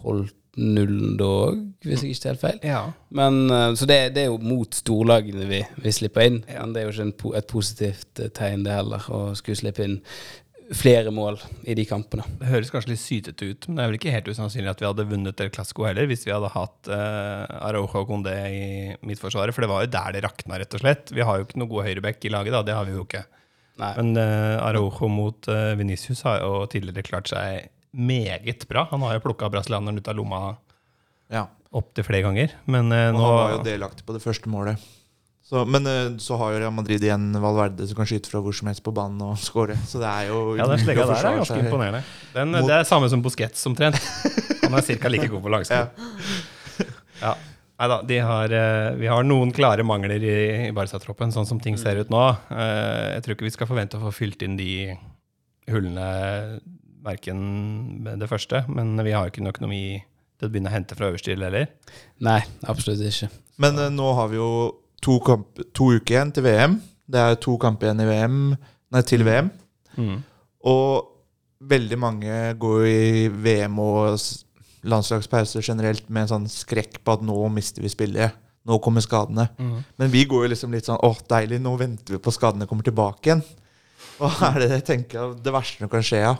[0.04, 2.60] holdt nullen da òg, hvis jeg ikke tar helt feil.
[2.68, 2.82] Ja.
[3.18, 6.40] Men, eh, så det, det er jo mot storlagene vi, vi slipper inn.
[6.46, 6.62] Ja.
[6.62, 9.88] Men det er jo ikke en, et positivt eh, tegn, det heller, å skulle slippe
[9.88, 10.00] inn
[10.74, 12.26] flere mål i de kampene.
[12.40, 14.88] Det høres kanskje litt sytete ut, men det er vel ikke helt usannsynlig at vi
[14.88, 18.64] hadde vunnet El Clasco heller, hvis vi hadde hatt uh, Araujo og Condé i
[19.06, 19.54] midtforsvaret.
[19.54, 21.14] For det var jo der det rakna, rett og slett.
[21.14, 22.64] Vi har jo ikke noe god høyreback i laget, da.
[22.66, 23.26] Det har vi jo ikke.
[23.82, 23.92] Nei.
[23.98, 28.88] Men uh, Araujo mot uh, Venicius har jo tidligere klart seg meget bra.
[28.92, 30.42] Han har jo plukka brasilianeren ut av lomma
[31.34, 31.48] Ja.
[31.74, 32.54] opptil flere ganger.
[32.70, 34.78] Men uh, nå han var jo delaktig på det første målet.
[35.44, 38.54] Så, men uh, så har jo Real Madrid igjen Valverde som kan skyte fra hvor
[38.56, 39.76] som helst på banen og skåre.
[39.90, 41.66] Så det er jo Ja, den slegga der er ganske seg.
[41.66, 42.04] imponerende.
[42.38, 43.98] Den, Mot- det er samme som Busquets omtrent.
[44.64, 45.12] Han er ca.
[45.12, 46.06] like god på langskritt.
[47.22, 47.34] Ja.
[47.82, 50.36] Nei da, eh, vi har noen klare mangler i,
[50.70, 52.22] i Barca-troppen, sånn som ting ser ut nå.
[52.54, 54.94] Eh, jeg tror ikke vi skal forvente å få fylt inn de
[55.72, 56.08] hullene
[57.04, 57.40] verken
[58.06, 59.84] med det første, men vi har ikke noe økonomi
[60.38, 61.72] til å begynne å hente fra øverste hylle heller.
[62.24, 63.32] Nei, absolutt ikke.
[63.64, 64.52] Men uh, nå har vi jo
[65.04, 66.78] to, kamp, to uker igjen til VM.
[67.10, 68.38] Det er to kamper igjen i VM,
[68.94, 69.50] nei, til VM.
[70.70, 71.10] Og
[71.74, 74.20] veldig mange går i VM og
[74.84, 78.34] s- landslagspause generelt med en sånn skrekk på at nå mister vi spillet.
[78.66, 79.50] Nå kommer skadene.
[79.98, 82.84] Men vi går jo liksom litt sånn åh, deilig, nå venter vi på skadene kommer
[82.84, 83.44] tilbake igjen.
[84.20, 86.36] Hva er det jeg tenker er det verste som kan skje ja,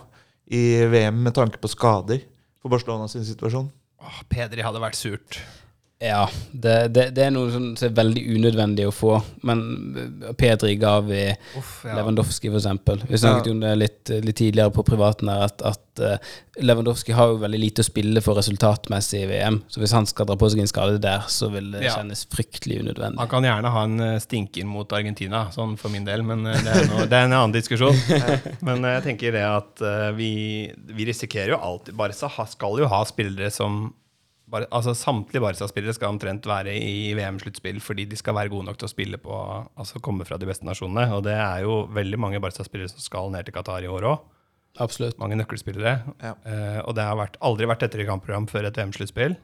[0.48, 2.22] i VM med tanke på skader
[2.62, 3.68] for Barcelona sin situasjon?
[4.04, 5.40] Åh, Pedri hadde vært surt.
[6.04, 9.14] Ja, det, det, det er noe som som er veldig unødvendig å få.
[9.48, 9.62] Men
[9.96, 11.22] eh, Pedri ga vi
[11.60, 13.00] Uff, Lewandowski, for eksempel.
[13.08, 17.16] Vi snakket jo om det litt, litt tidligere på privaten her, at, at eh, Lewandowski
[17.16, 19.62] har jo veldig lite å spille for resultatmessig i VM.
[19.72, 21.96] Så hvis han skal dra på seg en skade der, så vil det Ja.
[22.02, 23.24] kjennes fryktelig unødvendig.
[23.24, 26.76] Han kan gjerne ha en stinker mot Argentina, sånn for min del, men eh, det
[26.76, 27.96] er, noe, det er en annen diskusjon.
[28.68, 30.32] Men eh, jeg tenker det at eh, vi,
[30.94, 33.86] vi risikerer jo alltid Barca skal jo ha spillere som
[34.54, 38.78] bare, altså Samtlige Barca-spillere skal omtrent være i VM-sluttspill fordi de skal være gode nok
[38.80, 39.34] til å spille på
[39.82, 41.08] Altså komme fra de beste nasjonene.
[41.18, 44.30] Og det er jo veldig mange Barca-spillere som skal ned til Qatar i år òg.
[44.82, 45.18] Absolutt.
[45.22, 45.96] Mange nøkkelspillere.
[46.24, 46.32] Ja.
[46.46, 49.36] Uh, og det har vært, aldri vært tettere kampprogram før et VM-sluttspill.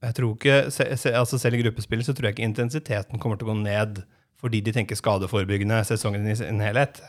[0.00, 3.36] Jeg tror ikke, se, se, altså Selv i gruppespill så tror jeg ikke intensiteten kommer
[3.40, 4.02] til å gå ned
[4.40, 7.02] fordi de tenker skadeforebyggende sesongen i sin helhet.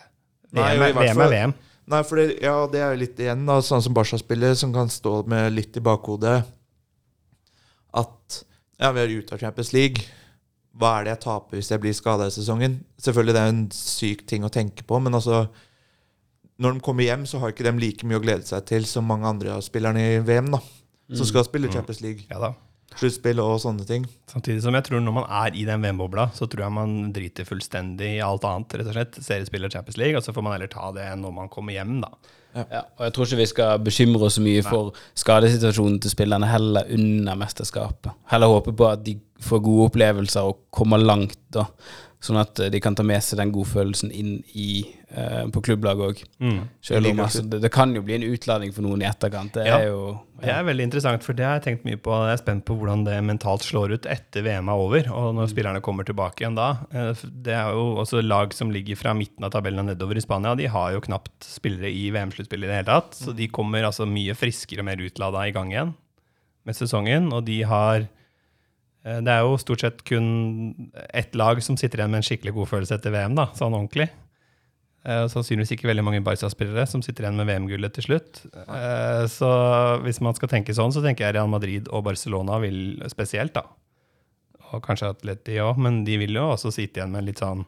[0.51, 1.53] Nei, VM, og i er- hvert VM fall- er VM.
[1.91, 4.91] Nei, for det, ja, det er jo litt igjen, da, sånn som Barca-spillere, som kan
[4.91, 6.39] stå med litt i bakhodet
[7.91, 8.37] at
[8.79, 10.05] ja, vi er ute av Champions League.
[10.71, 12.79] Hva er det jeg taper hvis jeg blir skada i sesongen?
[13.01, 15.49] Selvfølgelig det er en syk ting å tenke på, men altså
[16.61, 19.07] Når de kommer hjem, så har ikke de like mye å glede seg til som
[19.09, 20.59] mange andre av spillerne i VM, da.
[21.17, 22.27] Som skal spille Champions League.
[22.29, 22.51] Ja da.
[22.99, 24.05] Sluttspill og sånne ting.
[24.31, 27.47] Samtidig som jeg tror når man er i den VM-bobla, så tror jeg man driter
[27.47, 28.75] fullstendig i alt annet.
[28.79, 29.21] rett og slett.
[29.23, 31.99] Seriespill og Champions League, og så får man heller ta det når man kommer hjem,
[32.03, 32.11] da.
[32.51, 36.49] Ja, og jeg tror ikke vi skal bekymre oss så mye for skadesituasjonen til spillerne
[36.51, 38.11] heller under mesterskapet.
[38.31, 41.67] Heller håpe på at de får gode opplevelser og kommer langt, da.
[42.21, 46.03] Sånn at eh, de kan ta med seg den godfølelsen inn i, eh, på klubblaget
[46.05, 46.19] òg.
[46.37, 46.59] Mm.
[47.25, 49.55] altså, det, det kan jo bli en utladning for noen i etterkant.
[49.57, 49.79] Det Ja.
[49.79, 52.13] er jo Det er veldig interessant, for det har jeg tenkt mye på.
[52.13, 55.49] Jeg er spent på hvordan det mentalt slår ut etter VM er over, og når
[55.49, 56.69] spillerne kommer tilbake igjen da.
[56.93, 60.21] Eh, Det er jo også lag som ligger fra midten av tabellen og nedover i
[60.21, 60.53] Spania.
[60.55, 64.05] De har jo knapt spillere i VM-sluttspillet i det hele tatt, så de kommer altså
[64.05, 65.95] mye friskere og mer utlada i gang igjen
[66.69, 68.07] med sesongen, og de har
[69.01, 72.69] det er jo stort sett kun ett lag som sitter igjen med en skikkelig god
[72.69, 74.09] følelse etter VM, da, sånn ordentlig.
[75.01, 78.43] Eh, Sannsynligvis ikke veldig mange Barca-spillere som sitter igjen med VM-gullet til slutt.
[78.61, 79.49] Eh, Så
[80.05, 83.63] hvis man skal tenke sånn, så tenker jeg Real Madrid og Barcelona vil spesielt, da.
[84.71, 87.65] Og kanskje Atleti òg, men de vil jo også sitte igjen med litt sånn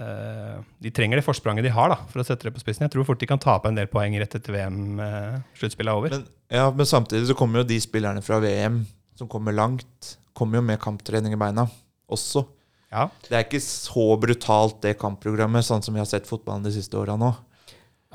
[0.00, 2.86] eh, De trenger det forspranget de har, da, for å sette det på spissen.
[2.88, 6.16] Jeg tror fort de kan tape en del poeng rett etter VM-sluttspillet er over.
[6.16, 8.86] Men, ja, men samtidig så kommer jo de spillerne fra VM
[9.18, 11.66] som kommer langt, kommer jo med kamptrening i beina
[12.10, 12.44] også.
[12.92, 13.08] Ja.
[13.28, 16.96] Det er ikke så brutalt, det kampprogrammet, sånn som vi har sett fotballen de siste
[16.96, 17.34] åra nå.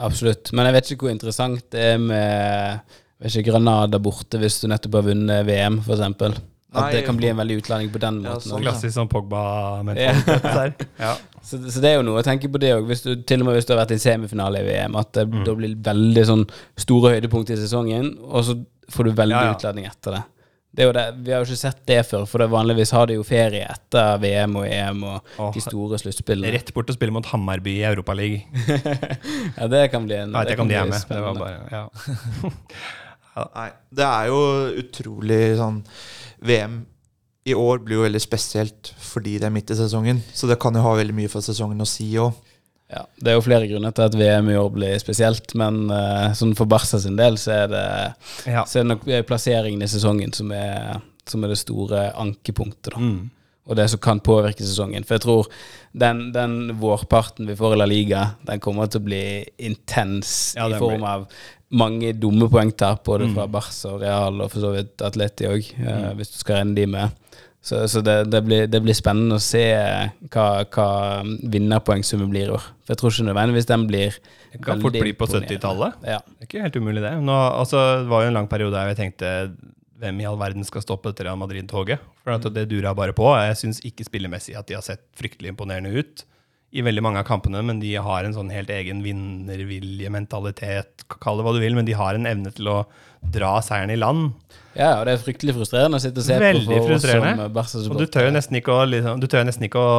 [0.02, 0.50] Absolutt.
[0.58, 2.80] Men jeg vet ikke hvor interessant det er med
[3.22, 6.02] vet ikke, Granada borte hvis du nettopp har vunnet VM, f.eks.
[6.74, 8.48] At Nei, det kan bli en veldig utlending på den Ja, måten.
[8.50, 8.64] sånn, også.
[8.66, 10.74] Klassisk sånn Pogba-mentalitet der.
[11.06, 11.12] Ja.
[11.44, 12.88] Så, så det er jo noe å tenke på det òg,
[13.28, 14.96] til og med hvis du har vært i semifinale i VM.
[14.98, 15.44] At det Mm.
[15.46, 16.44] da blir veldig sånn
[16.80, 18.56] store høydepunkt i sesongen, og så
[18.90, 19.54] får du veldig Ja, ja.
[19.54, 20.24] utladning etter det.
[20.74, 21.06] Det, er jo det.
[21.22, 24.18] Vi har jo ikke sett det før, for det vanligvis har de jo ferie etter
[24.24, 26.54] VM og EM og Åh, de store sluttspillene.
[26.56, 28.44] Rett bort og spille mot Hammarby i Europaligaen.
[29.60, 31.06] Ja, det kan bli en Nei, det kan de bli er.
[31.10, 33.44] Det var bare, ja.
[33.54, 34.42] Nei, det er jo
[34.82, 35.80] utrolig sånn
[36.44, 36.82] VM
[37.44, 40.22] i år blir jo veldig spesielt fordi det er midt i sesongen.
[40.34, 42.32] Så det kan jo ha veldig mye for sesongen å si òg.
[42.94, 46.30] Ja, det er jo flere grunner til at VM i år blir spesielt, men uh,
[46.38, 47.86] sånn for Barca sin del så er det,
[48.46, 48.66] ja.
[48.70, 52.94] så er det nok plasseringen i sesongen som er, som er det store ankepunktet.
[52.94, 53.00] da.
[53.02, 53.32] Mm.
[53.66, 55.06] og det som kan påvirke sesongen.
[55.08, 55.48] For jeg tror
[55.96, 59.22] den, den vårparten vi får i La Liga, den kommer til å bli
[59.64, 61.28] intens Ja, i form blir- av
[61.72, 63.34] mange dumme poengtap, både Mm.
[63.38, 65.72] fra Barca og Real og for så vidt Atleti òg,
[66.20, 67.10] hvis du skal regne de med.
[67.64, 69.64] Så, så det, det, blir, det blir spennende å se
[70.34, 70.88] hva, hva
[71.24, 72.66] vinnerpoengsummen blir i år.
[72.84, 74.18] For jeg tror ikke nødvendigvis den blir
[74.52, 76.02] Det kan fort bli på 70-tallet.
[76.04, 76.18] Ja.
[76.28, 77.14] Det er ikke helt umulig, det.
[77.24, 79.32] Nå, altså, det var jo en lang periode der jeg tenkte
[80.04, 82.04] hvem i all verden skal stoppe dette Real Madrid-toget?
[82.26, 83.30] For det dura bare på.
[83.40, 86.26] Jeg syns ikke spillemessig at de har sett fryktelig imponerende ut
[86.74, 91.40] i veldig mange av kampene, men de har en sånn helt egen vinnervilje, mentalitet, kall
[91.40, 92.78] det hva du vil, men de har en evne til å
[93.22, 94.34] dra seieren i land.
[94.74, 97.66] Ja, og det er fryktelig frustrerende å sitte og se Veldig på Veldig frustrerende.
[97.70, 99.94] som Og du tør jo nesten ikke å, liksom, nesten ikke å,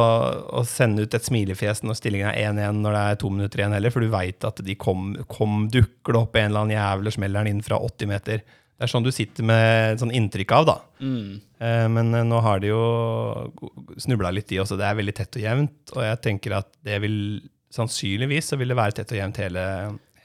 [0.59, 3.77] å sende ut et smilefjes når stillingen er 1-1 når det er to minutter igjen
[3.77, 7.11] heller, for du veit at de kom, kom dukker det opp en eller annen jævel
[7.11, 8.45] og smeller den inn fra 80 meter.
[8.75, 10.77] Det er sånn du sitter med sånn inntrykk av, da.
[10.99, 11.27] Mm.
[11.63, 12.81] Eh, Men eh, nå har de jo
[14.03, 14.75] snubla litt, de også.
[14.79, 15.93] Det er veldig tett og jevnt.
[15.95, 17.17] Og jeg tenker at det vil
[17.75, 19.63] sannsynligvis så vil det være tett og jevnt hele,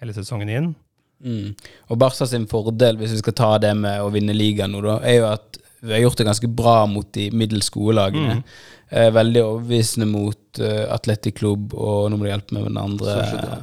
[0.01, 0.73] hele sesongen inn.
[1.21, 1.55] Mm.
[1.89, 4.99] Og Barca sin fordel, hvis vi skal ta det med å vinne ligaen nå, da,
[5.05, 8.41] er jo at vi har gjort det ganske bra mot de middels gode lagene.
[8.41, 8.43] Mm.
[8.91, 12.81] Eh, veldig overbevisende mot uh, Atletic Klubb, og nå må du hjelpe meg med den
[12.83, 13.15] andre.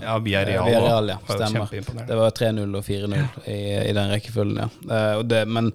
[0.01, 1.09] Ja, via Eh, Real.
[1.11, 1.17] Ja.
[1.27, 1.73] Stemmer.
[2.07, 3.17] Det var 3-0 og 4-0
[3.51, 4.69] i, i den rekkefølgen, ja.
[4.87, 5.73] Uh, det, men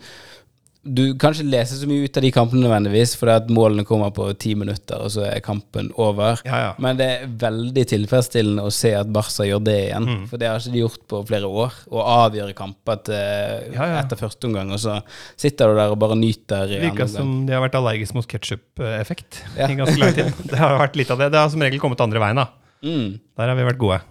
[0.83, 4.11] du kan ikke lese så mye ut av de kampene nødvendigvis, for at målene kommer
[4.15, 6.41] på ti minutter, og så er kampen over.
[6.43, 6.73] Ja, ja.
[6.83, 10.09] Men det er veldig tilfredsstillende å se at Barca gjør det igjen.
[10.11, 10.25] Mm.
[10.31, 11.79] For det har ikke de gjort på flere år.
[11.87, 14.99] Å avgjøre kamper til, Ja, etter første omgang, og så
[15.39, 19.79] sitter du der og bare nyter Virker som de har vært allergisk mot ketsjup-effekt i
[19.79, 20.35] ganske lang tid.
[20.51, 21.31] Det har vært litt av det.
[21.31, 22.43] Det har som regel kommet andre veien.
[22.43, 22.49] da.
[22.83, 23.21] Mm.
[23.39, 24.03] Der har vi vært gode.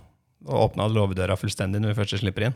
[0.48, 2.56] Og åpna låvedøra fullstendig når vi først slipper inn.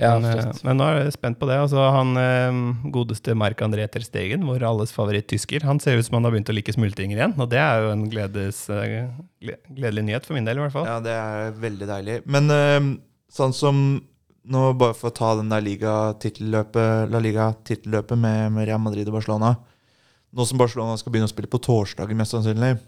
[0.00, 1.58] Ja, men, eh, men nå er jeg spent på det.
[1.60, 2.60] Altså, han eh,
[2.94, 6.56] godeste Marc-André Ter Stegen, vår alles favoritt-tysker, han ser ut som han har begynt å
[6.56, 7.36] like smultringer igjen.
[7.36, 9.10] Og det er jo en gledes, eh,
[9.44, 10.88] gledelig nyhet for min del, i hvert fall.
[10.88, 12.20] Ja, det er veldig deilig.
[12.30, 12.78] Men eh,
[13.32, 13.84] sånn som
[14.50, 19.18] nå Bare for å ta den der liga-tittelløpet La Liga-tittelløpet med, med Real Madrid og
[19.18, 19.52] Barcelona.
[20.32, 22.78] Nå som Barcelona skal begynne å spille på torsdagen, mest sannsynlig,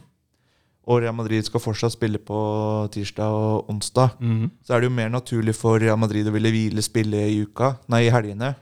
[0.83, 2.39] og Real Madrid skal fortsatt spille på
[2.95, 4.51] tirsdag og onsdag, mm.
[4.67, 7.77] så er det jo mer naturlig for Real Madrid å ville hvile spille i uka,
[7.93, 8.55] nei, i helgene,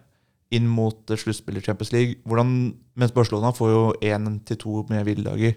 [0.53, 2.19] inn mot sluttspiller Champions League.
[2.29, 2.53] Hvordan,
[2.99, 5.57] mens Barcelona får jo én til to med hviledager.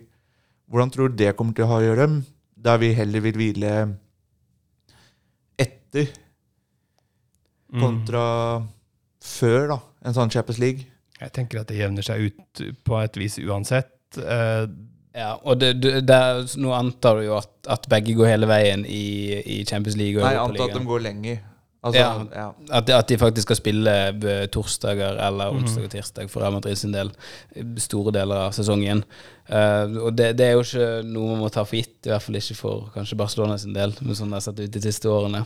[0.72, 2.10] Hvordan tror du det kommer til å ha å gjøre,
[2.64, 3.74] der vi heller vil hvile
[5.60, 6.14] etter
[7.74, 7.82] Mm.
[7.82, 8.24] kontra
[9.24, 10.86] før da, en sånn Champions League?
[11.18, 13.96] Jeg tenker at det jevner seg ut på et vis uansett.
[14.20, 14.66] Eh,
[15.14, 16.20] Ja, og det, det, det
[16.58, 19.04] nå antar du jo at, at begge går hele veien i,
[19.60, 21.42] i Champions League og Nei, antar at de går lenger.
[21.84, 22.26] Altså, Ja.
[22.32, 22.46] ja.
[22.80, 23.94] At, at de faktisk skal spille
[24.56, 25.58] torsdager eller Mhm.
[25.66, 27.12] onsdag og tirsdag for Real Madrid sin del.
[27.78, 29.04] Store deler av sesongen.
[29.52, 32.24] Uh, og det, det er jo ikke noe man må ta for gitt, i hvert
[32.24, 35.12] fall ikke for kanskje Barcelona sin del, med sånn det har sett ut de siste
[35.12, 35.44] årene.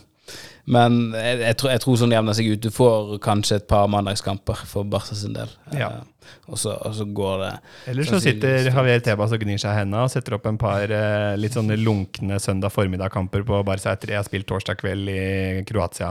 [0.68, 2.60] Men jeg, jeg, tror, jeg tror sånn jevner seg ut.
[2.66, 5.52] Du får kanskje et par mandagskamper for Barca sin del.
[5.72, 5.88] Ja.
[6.02, 7.50] Eh, og, så, og så går det
[7.94, 10.92] Eller så sitter Javier Tebas og gnir seg i hendene og setter opp en par
[10.92, 15.64] eh, litt sånne lunkne søndag formiddag-kamper på Barca etter jeg har spilt torsdag kveld i
[15.70, 16.10] Kroatia.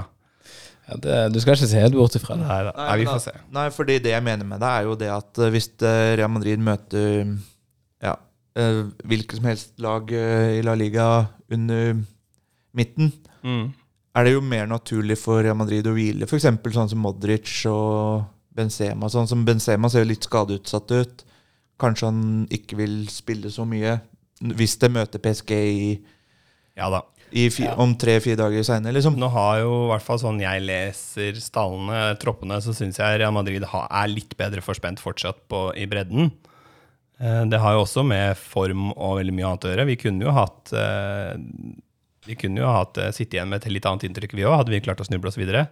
[0.89, 2.49] ja, det, Du skal ikke se helt bort ifra det.
[2.49, 2.73] Nei, da.
[2.79, 3.37] Nei, Nei, vi får se.
[3.59, 6.33] Nei, fordi det jeg mener med det, er jo det at eh, hvis eh, Real
[6.33, 7.35] Madrid møter
[8.09, 8.17] ja,
[8.57, 11.11] eh, hvilket som helst lag i La Liga
[11.53, 11.99] under
[12.73, 13.13] midten,
[13.47, 13.69] Mm.
[14.17, 16.47] Er det jo mer naturlig for Real Madrid å hvile f.eks.
[16.75, 18.25] sånn som Modric og
[18.57, 19.11] Benzema.
[19.13, 21.25] Sånn som Benzema ser jo litt skadeutsatt ut.
[21.81, 22.23] Kanskje han
[22.57, 23.99] ikke vil spille så mye.
[24.57, 25.91] hvis det møter PSG i,
[26.77, 27.03] Ja da.
[27.33, 29.17] i fi, om tre-fire dager seinere, liksom.
[29.21, 33.33] Nå har jo, i hvert fall sånn jeg leser stallene, troppene, så syns jeg Real
[33.33, 36.31] Madrid er litt bedre forspent fortsatt på, i bredden.
[37.21, 39.89] Eh, Det har jo også med form og veldig mye annet å gjøre.
[39.93, 41.33] Vi kunne jo hatt eh,
[42.27, 44.75] Vi kunne jo hatt eh, sitte igjen med et litt annet inntrykk, vi òg, hadde
[44.75, 45.67] vi klart å snuble oss videre.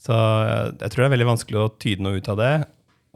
[0.00, 2.52] Så eh, jeg tror det er veldig vanskelig å tyde noe ut av det.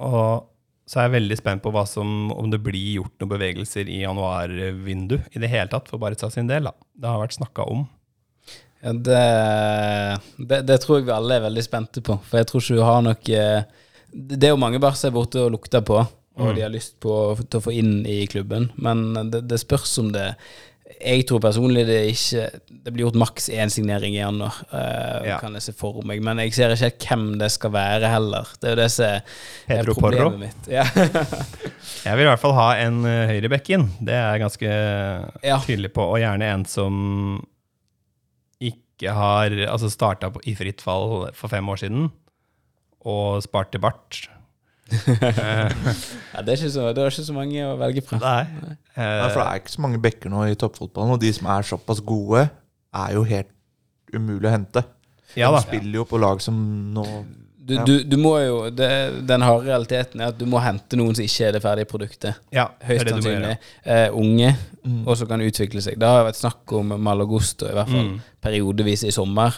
[0.05, 0.51] Og
[0.85, 5.17] så er jeg veldig spent på som, om det blir gjort noen bevegelser i januarvindu
[5.33, 6.69] i det hele tatt, for Barca sin del.
[6.69, 6.75] da.
[6.93, 7.87] Det har vært snakka om.
[8.85, 9.23] Ja, det,
[10.45, 12.19] det, det tror jeg vi alle er veldig spente på.
[12.29, 13.47] For jeg tror ikke hun har nok Det
[14.14, 16.55] det er jo mange Barca er borte og lukter på, og Mm.
[16.55, 17.12] de har lyst på,
[17.51, 18.69] til å få inn i klubben.
[18.77, 20.35] Men det, det spørs om det
[21.00, 22.44] Jeg tror personlig det ikke
[22.85, 25.38] Det blir gjort maks én signering i januar, uh, Ja.
[25.40, 26.20] kan jeg se for meg.
[26.22, 28.44] Men jeg ser ikke helt hvem det skal være heller.
[28.61, 29.04] Det er jo det som
[29.68, 30.38] er problemet Porro?
[30.38, 30.68] mitt.
[30.68, 30.85] Ja.
[32.04, 33.87] Jeg vil i hvert fall ha en uh, høyreback inn.
[34.04, 34.70] Det er jeg ganske
[35.42, 35.59] Ja.
[35.64, 36.04] tydelig på.
[36.04, 37.40] Og gjerne en som
[38.61, 42.11] ikke har Altså starta i fritt fall for fem år siden
[43.04, 44.28] og spart til bart.
[44.90, 45.70] Eh,
[46.35, 48.18] ja, det, er ikke så, det er ikke så mange å velge fra.
[48.20, 48.73] Nei.
[48.97, 51.66] Nei, for det er ikke så mange bekker nå i toppfotballen, og de som er
[51.66, 52.44] såpass gode,
[52.94, 53.51] er jo helt
[54.14, 54.85] umulig å hente.
[55.35, 56.55] Ja de spiller jo på lag som
[56.94, 57.07] nå
[57.64, 57.83] Du, Ja.
[57.88, 58.87] du, du må jo det,
[59.27, 62.37] Den harde realiteten er at du må hente noen som ikke er det ferdige produktet.
[62.53, 63.55] Ja, Høyst sannsynlig.
[63.83, 64.51] Eh, unge,
[64.85, 65.07] Mm.
[65.09, 65.97] og som kan utvikle seg.
[65.99, 68.18] Det har vært snakk om Malagosto, i hvert fall Mm.
[68.44, 69.57] periodevis i sommer.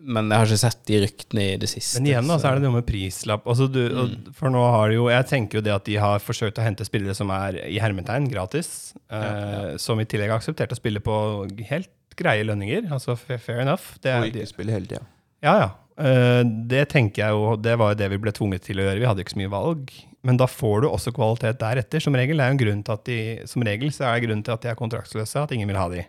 [0.00, 1.98] Men jeg har ikke sett de ryktene i det siste.
[2.00, 3.44] Men igjen da, så så- er det noe med prislapp.
[3.46, 4.32] Altså du, Mm.
[4.34, 6.84] For nå har det jo Jeg tenker jo det at de har forsøkt å hente
[6.84, 11.50] spillere som er i hermetegn gratis, eh, som i tillegg har akseptert å spille på
[11.66, 12.90] helt greie lønninger.
[12.90, 13.98] Altså fair enough.
[14.00, 15.02] Det og ikke spille hele tida.
[15.42, 15.70] Ja, ja.
[15.98, 19.00] Eh, det tenker jeg jo, det var jo det vi ble tvunget til å gjøre.
[19.00, 19.90] Vi hadde ikke så mye valg.
[20.26, 22.02] Men da får du også kvalitet deretter.
[22.02, 24.44] Som regel er jo en grunn til at de, som regel så er det grunnen
[24.44, 26.04] til at de er kontraktsløse, at ingen vil ha de.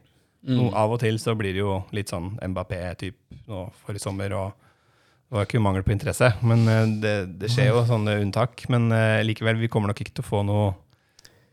[0.47, 0.55] Mm.
[0.55, 3.17] Nå, av og til så blir det jo litt sånn Mbappé-typ
[3.51, 4.67] nå forrige sommer, og
[5.27, 6.29] det var ikke mangel på interesse.
[6.47, 8.63] Men eh, det, det skjer jo sånne unntak.
[8.71, 10.69] Men uh, likevel, vi kommer nok ikke til å få noe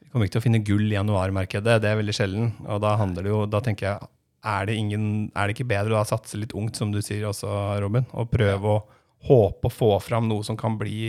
[0.04, 1.80] Vi kommer ikke til å finne gull i januarmarkedet.
[1.82, 2.52] Det er veldig sjelden.
[2.68, 4.10] Og da handler det jo Da tenker jeg
[4.44, 7.24] er det, ingen, er det ikke bedre å da satse litt ungt, som du sier
[7.24, 7.48] også,
[7.80, 8.04] Robin?
[8.12, 8.82] Og prøve å
[9.24, 11.08] håpe å få fram noe som kan bli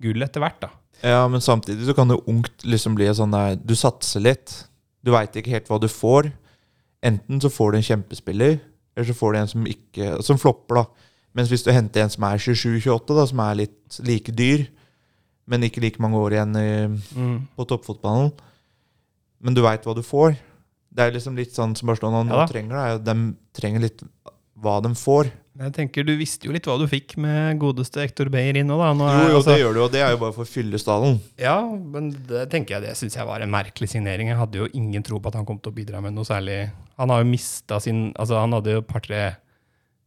[0.00, 0.70] gull etter hvert, da.
[1.04, 4.54] Ja, men samtidig så kan det ungt liksom bli sånn der Du satser litt.
[5.04, 6.30] Du veit ikke helt hva du får.
[7.04, 8.56] Enten så får du en kjempespiller,
[8.94, 11.10] eller så får du en som ikke Som flopper, da.
[11.34, 14.64] Mens hvis du henter en som er 27-28, da, som er litt like dyr,
[15.50, 16.68] men ikke like mange år igjen i,
[17.58, 18.30] på toppfotballen,
[19.44, 20.38] men du veit hva du får
[20.94, 22.78] Det er liksom litt sånn som Barcelona nå Ja trenger.
[22.78, 24.04] Da, er de trenger litt
[24.62, 25.28] hva de får.
[25.54, 28.66] Men jeg tenker, Du visste jo litt hva du fikk med godeste Ektor Beyer inn
[28.66, 28.88] nå, da.
[28.92, 30.48] Nå Jo, er- jo, altså- det gjør du, og det er jo bare for å
[30.50, 31.20] fylle stallen.
[31.38, 34.26] Ja, men det tenker jeg det syns jeg var en merkelig signering.
[34.28, 36.70] Jeg hadde jo ingen tro på at han kom til å bidra med noe særlig.
[36.98, 39.36] Han har jo mista sin Altså, han hadde jo par-tre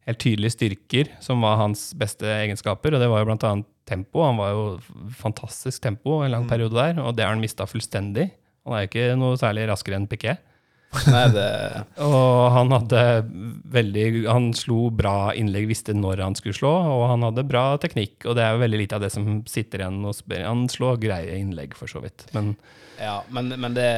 [0.06, 4.22] helt tydelige styrker som var hans beste egenskaper, og det var jo blant annet tempo.
[4.24, 4.78] Han var jo
[5.16, 6.48] fantastisk tempo en lang Mm.
[6.50, 8.30] periode der, og det har han mista fullstendig.
[8.66, 10.38] Han er jo ikke noe særlig raskere enn Piquet.
[11.08, 11.48] Nei, det
[12.00, 13.00] Og han hadde
[13.68, 18.24] veldig Han slo bra innlegg, visste når han skulle slå, og han hadde bra teknikk.
[18.24, 20.22] Og det er jo veldig lite av det som sitter igjen hos.
[20.32, 22.28] Han slår greie innlegg, for så vidt.
[22.36, 22.54] Men
[22.98, 23.88] Ja, men, men det,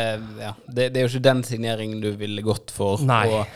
[0.43, 3.01] ja, det, det er jo ikke den signeringen du ville gått for.
[3.07, 3.23] Nei.
[3.31, 3.47] Og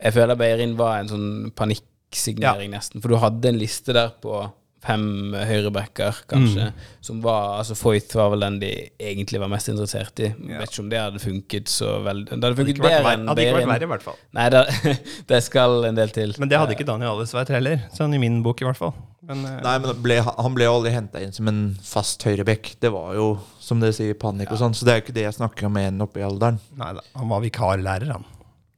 [0.00, 3.02] jeg føler Beirin var en sånn panikksignering, nesten.
[3.02, 4.46] For du hadde en liste der på
[4.84, 6.82] fem høyrebacker, kanskje, Mm.
[7.00, 8.70] som var Altså Foyth var vel den de
[9.00, 10.28] egentlig var mest interessert i.
[10.48, 10.58] Ja.
[10.60, 13.56] Vet ikke om det hadde funket så veldig Det hadde funket bedre enn hadde ikke
[13.56, 14.18] vært verre, i hvert fall.
[14.36, 14.62] Nei, det,
[15.32, 16.34] det skal en del til.
[16.38, 18.94] Men det hadde ikke Daniel Alesveit heller, sånn i min bok i hvert fall.
[19.24, 22.74] Men, eh, Nei, men ble, han ble jo aldri henta inn som en fast høyrebekk.
[22.84, 24.74] Det var jo, som dere sier, panikk og sånn.
[24.76, 26.60] Så det er jo ikke det jeg snakker om en oppe i alderen.
[26.76, 28.26] nei da, han var vikarlærer, han.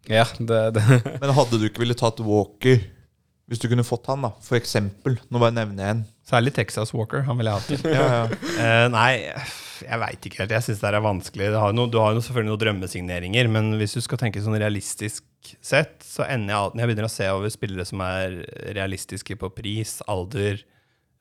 [0.06, 0.84] Ja, det, det.
[1.18, 2.78] Men hadde du ikke ville tatt Walker,
[3.46, 4.32] hvis du kunne fått han, da?
[4.42, 5.20] For eksempel.
[5.30, 6.02] Nå bare nevner jeg en.
[6.26, 7.22] Særlig Texas Walker.
[7.28, 7.86] Han ville jeg hatt.
[7.96, 8.22] Ja, ja.
[8.58, 9.10] Uh, nei,
[9.86, 10.54] jeg veit ikke helt.
[10.56, 11.50] Jeg syns det er vanskelig.
[11.54, 14.58] Du har noe, du har jo selvfølgelig noen drømmesigneringer, men hvis du skal tenke sånn
[14.58, 18.40] realistisk sett, så ender jeg alltid Når jeg begynner å se over spillere som er
[18.74, 20.58] realistiske på pris, alder,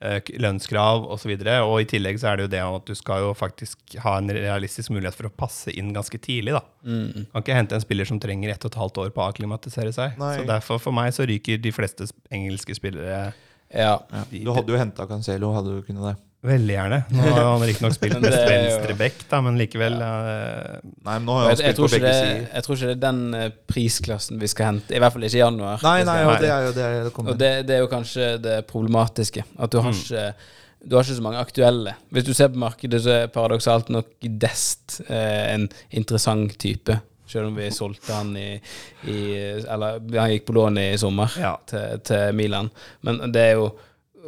[0.02, 2.98] lønnskrav osv., og, så videre, og i tillegg så er det jo det at du
[2.98, 6.62] skal jo faktisk ha en realistisk mulighet for å passe inn ganske tidlig, da.
[6.84, 7.26] Mm.
[7.32, 9.96] Kan ikke hente en spiller som trenger ett og et halvt år på å akklimatisere
[9.96, 10.20] seg.
[10.22, 10.36] Nei.
[10.40, 13.32] Så derfor, for meg, så ryker de fleste engelske spillere
[13.76, 13.98] Ja.
[14.32, 16.16] Du hadde jo henta Cancelo, hadde du kunnet det.
[16.46, 16.98] Veldig gjerne.
[17.10, 20.10] Nå har han riktignok spilt mest det venstreback, da, men likevel ja.
[20.86, 22.44] Nei, men nå har han spilt på begge sider.
[22.54, 24.94] jeg tror ikke det er den eh, prisklassen vi skal hente.
[24.94, 25.82] I hvert fall ikke i januar.
[25.88, 27.34] Nei, Det nei, og det er jo det det kommer.
[27.34, 29.46] Og det, det er jo kanskje det problematiske.
[29.58, 30.04] At du har Mm.
[30.04, 30.28] ikke
[30.86, 31.96] du har ikke så mange aktuelle.
[32.14, 35.66] Hvis du ser på markedet, så er paradoksalt nok Dest eh, en
[35.98, 37.00] interessant type.
[37.28, 38.60] Selv om vi solgte han i,
[39.10, 39.18] i
[39.66, 41.56] Eller han gikk på lån i sommer Ja.
[41.66, 42.70] til, til Milan.
[43.02, 43.72] Men det er jo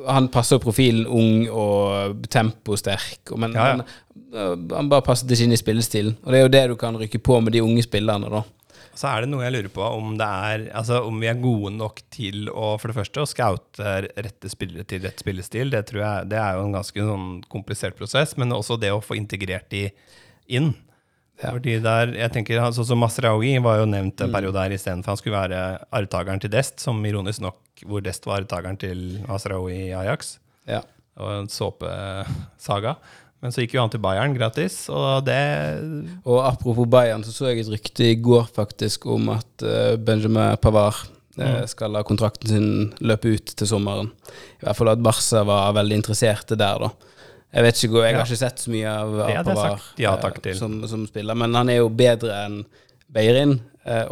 [0.07, 3.71] Han passer profilen ung og temposterk, men Ja, ja.
[3.71, 3.83] Han,
[4.33, 6.17] øh, han bare passer ikke inn i spillestilen.
[6.23, 8.43] Og det er jo det du kan rykke på med de unge spillerne, da.
[8.97, 11.69] Så er det noe jeg lurer på om det er Altså om vi er gode
[11.77, 15.69] nok til å for det første å scoute rette spillere til rett spillestil.
[15.73, 19.01] Det tror jeg det er jo en ganske sånn komplisert prosess, men også det å
[19.05, 19.83] få integrert de
[20.49, 20.73] inn.
[21.37, 25.19] Fordi der, jeg tenker, altså, så Masraoui var jo nevnt en periode der istedenfor han
[25.19, 25.59] skulle være
[25.93, 30.37] arvtakeren til Dest, som ironisk nok hvor Dest var arvtakeren til Masraoui i Ajax.
[30.67, 30.81] Ja.
[31.21, 32.95] Og en såpesaga.
[33.37, 35.37] Men så gikk jo han til Bayern gratis, og det
[36.25, 40.57] Og apropos Bayern, så så jeg et rykte i går faktisk om at eh, Benjamin
[40.57, 41.67] Pavard eh, Mm.
[41.69, 42.69] skal la kontrakten sin
[42.99, 44.07] løpe ut til sommeren.
[44.57, 46.89] I hvert fall at Barca var veldig interesserte der, da.
[47.55, 49.13] Jeg vet ikke, jeg har ikke sett så mye av,
[49.47, 49.91] sagt.
[50.03, 52.57] Ja takk eh, som, som spiller, men han er jo bedre enn
[53.13, 53.55] Beirin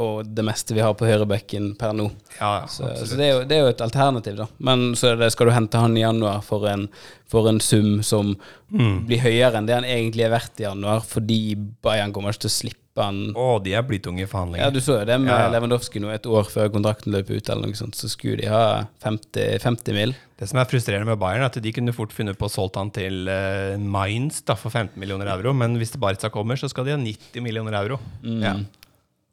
[0.01, 2.09] og det meste vi har på høyrebekken per nå.
[2.39, 4.47] Ja, Så, så det, er jo, det er jo et alternativ, da.
[4.57, 6.87] Men så det, skal du hente han i januar for en,
[7.31, 8.35] for en sum som
[8.75, 9.05] Mm.
[9.05, 11.53] blir høyere enn det han egentlig er verdt i januar, fordi
[11.85, 14.97] Bayern kommer ikke til å slippe han Å, de er blytunge i Ja, du så
[15.01, 15.49] jo det med ja.
[15.51, 18.85] Lewandowski nå, et år før kontrakten løp ut, eller noe sånt, så skulle de ha
[19.03, 20.15] 50, 50 mil.
[20.39, 22.79] Det som er frustrerende med Bayern, er at de kunne fort funnet på å solgt
[22.79, 26.71] han til uh, Mainz da, for 15 millioner euro, men hvis det Barca kommer, så
[26.71, 27.99] skal de ha 90 millioner euro.
[28.25, 28.41] Mm.
[28.43, 28.55] Ja.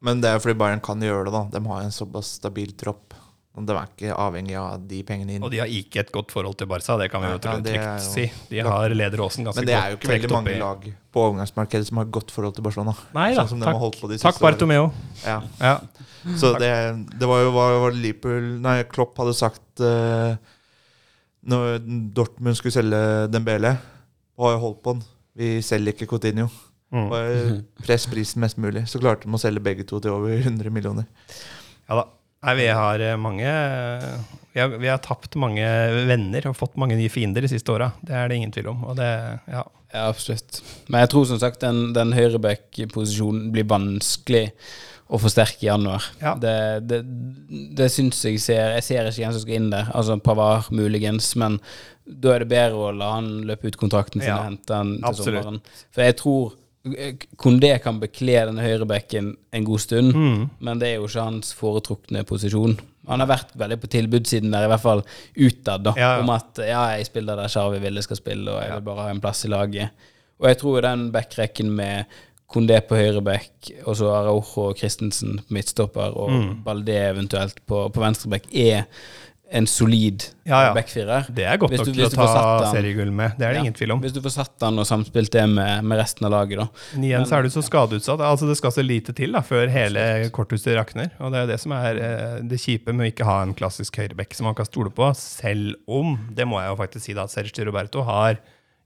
[0.03, 1.42] Men det er fordi Bayern kan gjøre det, da.
[1.55, 3.14] De har en såpass stabil tropp.
[3.53, 5.42] Og De er ikke avhengig av de pengene inn.
[5.44, 8.07] Og de har ikke et godt forhold til Barca, det kan vi jo Ja, trygt
[8.07, 8.24] si.
[8.48, 11.90] De har leder Aasen ganske Men det er jo ikke veldig mange lag på overgangsmarkedet
[11.90, 12.96] som har godt forhold til Barcelona.
[13.12, 14.40] Nei da, Sånn takk, de takk.
[14.40, 14.88] Bartomeo.
[15.26, 15.42] Ja.
[15.61, 15.74] Ja.
[16.40, 16.72] Så det,
[17.12, 20.32] det var jo hva Liverpool Nei, Klopp hadde sagt uh,
[21.44, 21.82] når
[22.16, 23.76] Dortmund skulle selge Dembele.
[24.40, 25.09] Og har jo holdt på den.
[25.36, 26.48] Vi selger ikke Coutinho.
[26.93, 27.07] Mm.
[27.09, 28.84] Bare press prisen mest mulig.
[28.90, 31.09] Så klarte de å selge begge to til over 100 millioner.
[31.88, 32.09] ja da.
[32.43, 33.47] Nei, vi har eh, mange
[34.53, 35.62] Vi har, vi har tapt mange
[36.09, 37.93] venner og fått mange nye fiender de siste åra.
[38.03, 38.82] Det er det ingen tvil om.
[38.90, 39.07] Og det,
[39.49, 39.62] ja.
[39.93, 40.59] Ja, absolutt.
[40.88, 44.51] Men jeg tror som sagt den, den høyreback-posisjonen blir vanskelig
[45.12, 46.05] å forsterke i januar.
[46.22, 46.34] Ja.
[46.40, 46.55] Det,
[46.88, 47.01] det,
[47.76, 49.90] det syns jeg ser Jeg ser ikke hvem som skal inn der.
[49.93, 51.59] Altså Pavar muligens, men
[52.03, 54.97] da er det bedre å la han løpe ut kontrakten sin Ja, og hente han
[54.97, 55.45] til absolutt.
[55.45, 55.61] sommeren.
[55.95, 56.57] For jeg tror
[57.39, 60.49] Kondé kan bekle denne høyrebekken en god stund, Mm.
[60.61, 62.74] men det er jo ikke hans foretrukne posisjon.
[63.07, 65.03] Han har vært veldig på tilbudssiden der, i hvert fall
[65.37, 66.20] utad, da, Ja, ja.
[66.22, 69.11] om at ja, jeg spiller der Sjarvi Ville skal spille, og jeg vil bare ha
[69.11, 69.91] en plass i laget.
[70.41, 72.05] Og jeg tror den backrekken med
[72.53, 76.62] Kondé på høyreback, og så Araujo og Christensen på midtstopper, og Mm.
[76.64, 78.85] Balde eventuelt på, på venstreback, er
[79.53, 80.74] en solid Ja, ja.
[80.74, 81.26] backfirer.
[81.34, 83.34] Det er godt Hvis nok du- til å ta seriegull med.
[83.38, 83.61] Det er det Ja.
[83.66, 84.00] ingen tvil om.
[84.00, 86.68] Hvis du får satt han og samspilt det med, med resten av laget, da.
[86.94, 88.18] Men igjen så er du så skadeutsatt.
[88.20, 91.11] Altså Det skal så lite til da før hele korthuset rakner.
[91.20, 93.96] Og det er det som er eh, det kjipe med å ikke ha en klassisk
[93.96, 95.14] høyreback som man kan stole på.
[95.14, 98.38] Selv om, det må jeg jo faktisk si, da, at Sergio Roberto har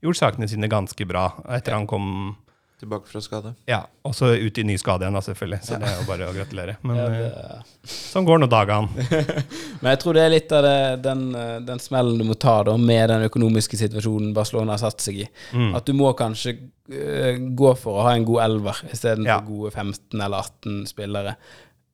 [0.03, 2.35] gjort sakene sine ganske bra etter han kom
[2.77, 3.55] Tilbake fra skade.
[3.65, 5.57] ja, Og så ut i ny skade igjen, da, selvfølgelig.
[5.65, 6.75] Så det er jo bare å gratulere.
[6.85, 9.05] Men Ja, eh, det, sånn går nå dagene.
[9.81, 10.75] Men jeg tror det er litt av det,
[11.07, 15.01] den, eh, den smellen du må ta da, med den økonomiske situasjonen Barcelona har satt
[15.01, 15.27] seg i.
[15.57, 15.71] Mm.
[15.79, 16.53] At du må kanskje
[16.93, 19.39] uh, gå for å ha en god elver istedenfor Ja.
[19.47, 21.33] gode 15 eller 18 spillere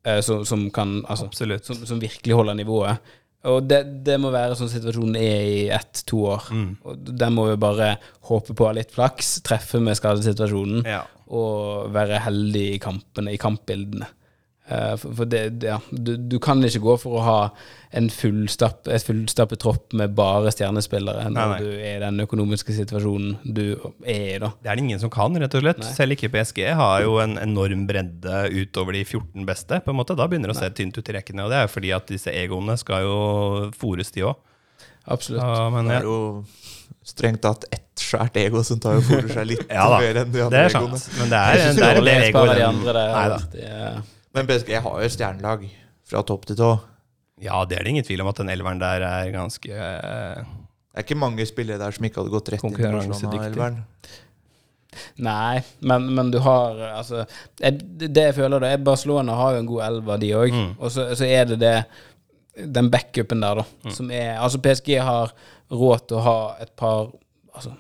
[0.04, 1.32] uh, som, som kan altså,
[1.64, 3.16] som, som virkelig holder nivået.
[3.52, 6.46] Og det, det må være sånn situasjonen er i ett-to år.
[6.56, 6.70] Mm.
[6.88, 7.90] Og Den må vi bare
[8.30, 11.02] håpe på litt flaks, treffe med skadesituasjonen Ja.
[11.28, 14.08] og være heldig i kampene, i kampbildene.
[14.72, 17.40] Eh, For, for det, det, ja, du, du kan ikke gå for å ha
[18.00, 21.58] en fullstapp, et fullstappet tropp med bare stjernespillere når Nei, nei.
[21.60, 23.66] du er i den økonomiske situasjonen du
[24.08, 24.54] er i, da.
[24.64, 25.84] Det er det ingen som kan, rett og slett.
[25.84, 25.92] Nei.
[25.98, 29.82] Selv ikke PSG har jo en enorm bredde utover de 14 beste.
[29.84, 30.16] på en måte.
[30.16, 31.44] Da begynner det å se tynt ut i rekkene.
[31.44, 33.20] Og det er jo fordi at disse egoene skal jo
[33.78, 34.40] fòres, de òg.
[35.12, 35.44] Absolutt.
[35.44, 36.18] Ja, men Det er jo
[37.04, 40.40] strengt tatt ett svært ego som tar og fôrer seg litt Ja mer enn de
[40.40, 40.98] det andre er egoene.
[41.04, 41.20] sant.
[41.20, 42.70] Men det er, det er en del Et ego par i av de den.
[42.80, 43.16] andre der.
[43.20, 43.40] Neida.
[43.68, 45.68] Er- Men PSG har jo et stjernelag
[46.10, 46.74] fra topp til tå.
[47.44, 51.02] Ja, det er det ingen tvil om at den elveren der er ganske uh, Det
[51.02, 53.82] er ikke mange spillere der som ikke hadde gått rett inn i Barcelona-elveren.
[55.26, 57.24] Nei, men, men du har Altså,
[57.62, 60.54] jeg, det jeg føler da, er Barcelona har jo en god elver, de òg.
[60.54, 60.72] Mm.
[60.78, 61.76] Og så, så er det det
[62.78, 63.66] den backupen der, da.
[63.86, 63.94] Mm.
[63.98, 65.34] Som er Altså, PSG har
[65.74, 67.10] råd til å ha et par
[67.54, 67.74] altså,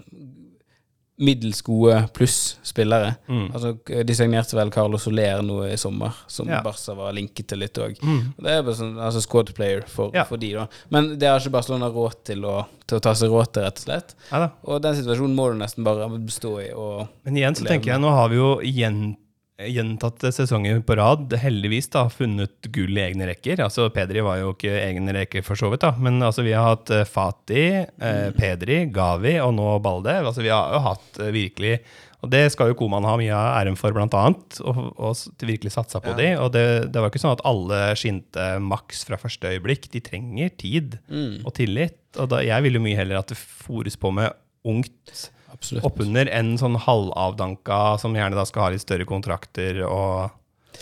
[1.21, 3.15] middels gode pluss spillere.
[3.29, 3.51] Mm.
[3.53, 6.61] Altså, de signerte vel Carlos Soler nå i sommer, som Ja.
[6.65, 7.99] Barca var linket til litt òg.
[8.01, 8.33] Mm.
[8.41, 10.23] Det er bare sånn, altså squad player for, Ja.
[10.25, 10.67] for de da.
[10.89, 13.77] Men det har ikke Barcelona råd til å, til å ta seg råd til, rett
[13.77, 14.15] og slett.
[14.31, 16.71] Ja, Og den situasjonen må du nesten bare bestå i.
[16.73, 19.15] Og Men igjen så tenker jeg, nå har vi jo gjen,
[19.61, 23.61] gjentatte sesonger på rad heldigvis da, funnet gull i egne rekker.
[23.63, 25.91] Altså Pedri var jo ikke egne rekker for så vidt, da.
[26.01, 30.15] Men altså, vi har hatt eh, Fati, eh, Pedri, Gavi og nå Balde.
[30.23, 31.75] Altså, vi har jo hatt eh, virkelig
[32.23, 34.57] Og det skal jo Koman ha mye av æren for, blant annet.
[34.63, 36.17] Og, og virkelig satsa på Ja.
[36.21, 36.27] de.
[36.39, 39.89] Og det, det var ikke sånn at alle skinte maks fra første øyeblikk.
[39.91, 40.97] De trenger tid
[41.43, 41.99] og tillit.
[42.17, 44.31] Og da, jeg vil jo mye heller at det fôres på med
[44.65, 45.29] ungt
[45.63, 45.85] absolutt.
[45.87, 50.31] oppunder en sånn halvavdanka som gjerne da skal ha litt større kontrakter og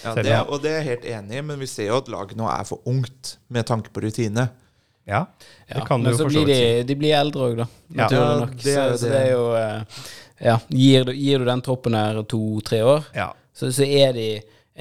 [0.03, 2.38] Ja, det, og det er jeg helt enig i, men vi ser jo at laget
[2.39, 4.47] nå er for ungt med tanke på rutine.
[5.05, 5.25] Ja,
[5.67, 6.88] Ja, det kan du jo forstå for så blir de, vidt si.
[6.88, 7.67] de blir eldre òg, da.
[7.97, 8.07] Ja.
[8.39, 8.55] Nok.
[8.63, 8.97] det så, det.
[9.01, 9.19] så, det.
[9.19, 10.07] er jo eh,
[10.41, 13.32] Ja, gir du, gir du den troppen her to-tre år, Ja.
[13.53, 14.29] så, så er de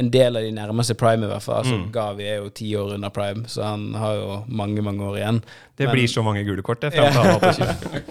[0.00, 1.58] en del av de nærmer seg prime, i hvert fall.
[1.64, 1.90] Altså, Mm.
[1.92, 5.42] Gavi er jo ti år under prime, så han har jo mange, mange år igjen.
[5.80, 8.02] Det Men- blir så mange gule kort det, fram er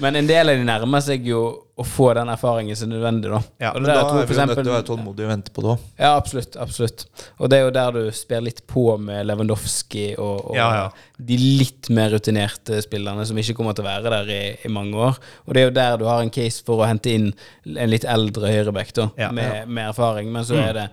[0.00, 1.40] Men en del av de nærmer seg jo
[1.76, 3.40] å få den erfaringen som er nødvendig, da.
[3.60, 5.60] Ja, Og Men da tror er vi nødt til å være tålmodige og vente på
[5.64, 5.82] det òg.
[6.00, 6.56] Ja, absolutt.
[6.56, 7.04] absolutt.
[7.38, 10.88] Og det er jo der du spiller litt på med Lewandowski og, og Ja, ja.
[11.20, 14.96] de litt mer rutinerte spillerne som ikke kommer til å være der i, i mange
[14.96, 15.20] år.
[15.46, 17.30] Og det er jo der du har en case for å hente inn
[17.76, 19.30] en litt eldre høyreback da, Ja.
[19.36, 20.32] med, med erfaring.
[20.32, 20.64] Men så Mm.
[20.68, 20.88] er det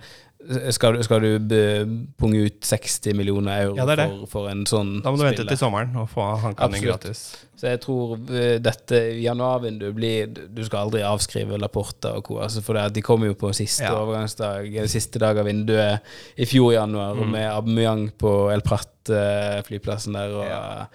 [0.70, 1.56] skal du, skal du
[2.18, 3.86] punge ut 60 millioner euro Ja.
[3.86, 7.47] For, for en sånn Da må du vente til sommeren og få han gratis.
[7.58, 12.36] Så jeg tror eh, dette januarvinduet blir Du skal aldri avskrive Laporta og co.
[12.44, 13.96] Altså for de kommer jo på siste Ja.
[13.98, 16.00] overgangsdag, siste dag av vinduet
[16.38, 17.30] i fjor januar, Mm.
[17.32, 20.86] med Abmeyang på El Prat-flyplassen der, og Ja.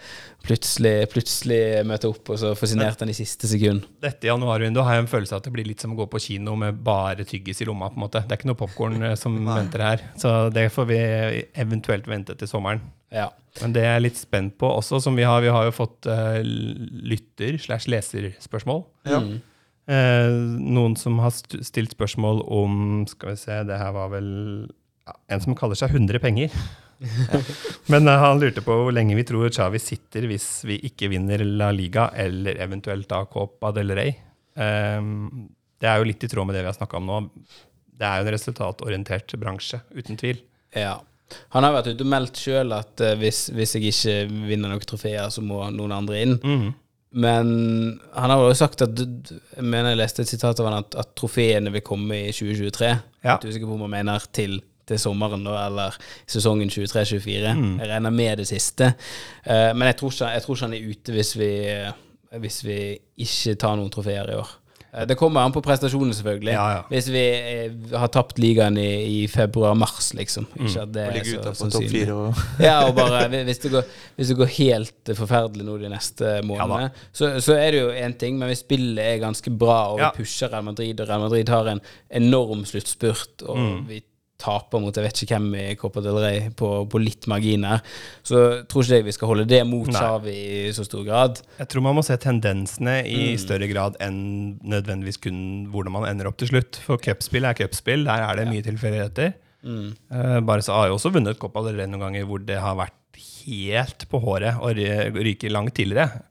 [0.44, 3.84] plutselig, plutselig møte opp, og så fascinerte han i siste sekund.
[4.02, 6.20] Dette januarvinduet har jeg en følelse av at det blir litt som å gå på
[6.22, 7.90] kino med bare tyggis i lomma.
[7.90, 8.24] på en måte.
[8.28, 10.00] Det er ikke noe popkorn som venter her.
[10.18, 10.98] Så det får vi
[11.56, 12.80] eventuelt vente til sommeren.
[13.12, 13.30] Ja.
[13.62, 15.44] Men det er jeg litt spent på også, som vi har.
[15.46, 18.86] Vi har jo fått uh, lytter- slash leserspørsmål.
[19.10, 19.20] Ja.
[19.22, 19.42] Mm.
[19.84, 20.34] Eh,
[20.64, 24.30] noen som har st stilt spørsmål om Skal vi se, det her var vel
[25.04, 26.56] ja, en som kaller seg 100 penger.
[27.92, 31.44] Men uh, han lurte på hvor lenge vi tror Xavi sitter hvis vi ikke vinner
[31.44, 34.16] La Liga, eller eventuelt da Copa del Rey.
[34.56, 35.50] Um,
[35.82, 37.22] det er jo litt i tråd med det vi har snakka om nå.
[37.94, 40.40] Det er jo en resultatorientert bransje, uten tvil.
[40.76, 41.02] ja.
[41.56, 44.16] Han har vært ute og meldt sjøl at uh, hvis, hvis jeg ikke
[44.50, 46.40] vinner noen trofeer, så må noen andre inn.
[46.40, 46.72] Mhm.
[47.14, 47.50] Men
[48.18, 51.12] han har jo sagt at Jeg mener jeg leste et sitat av han at, at
[51.14, 52.88] trofeene vil komme i 2023.
[53.22, 53.36] Ja.
[53.36, 54.56] Er usikker på om han mener til,
[54.90, 57.54] til sommeren da, eller sesongen 23-24.
[57.54, 57.76] Mm.
[57.84, 58.96] Jeg regner med det siste.
[59.46, 61.94] Uh, men jeg tror, ikke, jeg tror ikke han er ute hvis vi, eh,
[62.42, 62.80] hvis vi
[63.28, 64.58] ikke tar noen trofeer i år.
[64.94, 66.54] Eh, det kommer an på prestasjonen, selvfølgelig.
[66.54, 66.82] Ja, ja.
[66.92, 68.90] Hvis vi eh, har tapt ligaen i,
[69.24, 70.46] i februar-mars, liksom.
[70.54, 70.68] Mm.
[70.68, 71.18] Ikke at det mm.
[71.18, 72.04] er så sannsynlig.
[72.14, 76.38] og Ja, og bare hvis det, går, hvis det går helt forferdelig nå de neste
[76.46, 80.00] månedene, så, så er det jo én ting, men hvis spillet er ganske bra, og
[80.04, 80.12] Ja.
[80.14, 83.88] vi pusher Real Madrid, og Real Madrid har en enorm sluttspurt, og Mm.
[83.88, 84.02] vi
[84.44, 87.80] taper mot jeg vet ikke hvem i Copa del Rey på, på litt marginer,
[88.28, 89.88] så tror ikke jeg vi skal holde det mot.
[89.88, 91.40] Xavi i så stor grad.
[91.62, 93.40] Jeg tror man må se tendensene i Mm.
[93.40, 94.20] større grad enn
[94.68, 95.40] nødvendigvis kun
[95.72, 96.82] hvordan man ender opp til slutt.
[96.84, 99.34] For cupspill er cupspill, der er det mye tilfeldigheter.
[99.64, 99.94] Mm.
[100.12, 103.00] Uh, Barca har jo også vunnet Copa del Rey noen ganger hvor det har vært
[103.46, 104.76] helt på håret og
[105.24, 106.24] ryker langt tidligere.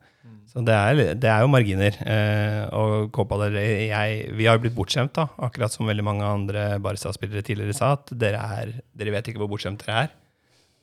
[0.52, 1.94] Så det er, det er jo marginer.
[2.04, 6.26] Eh, og Copa del Rey Vi har jo blitt bortskjemt, da, akkurat som veldig mange
[6.28, 10.12] andre Barca-spillere tidligere sa, at dere, er, dere vet ikke hvor bortskjemt dere er.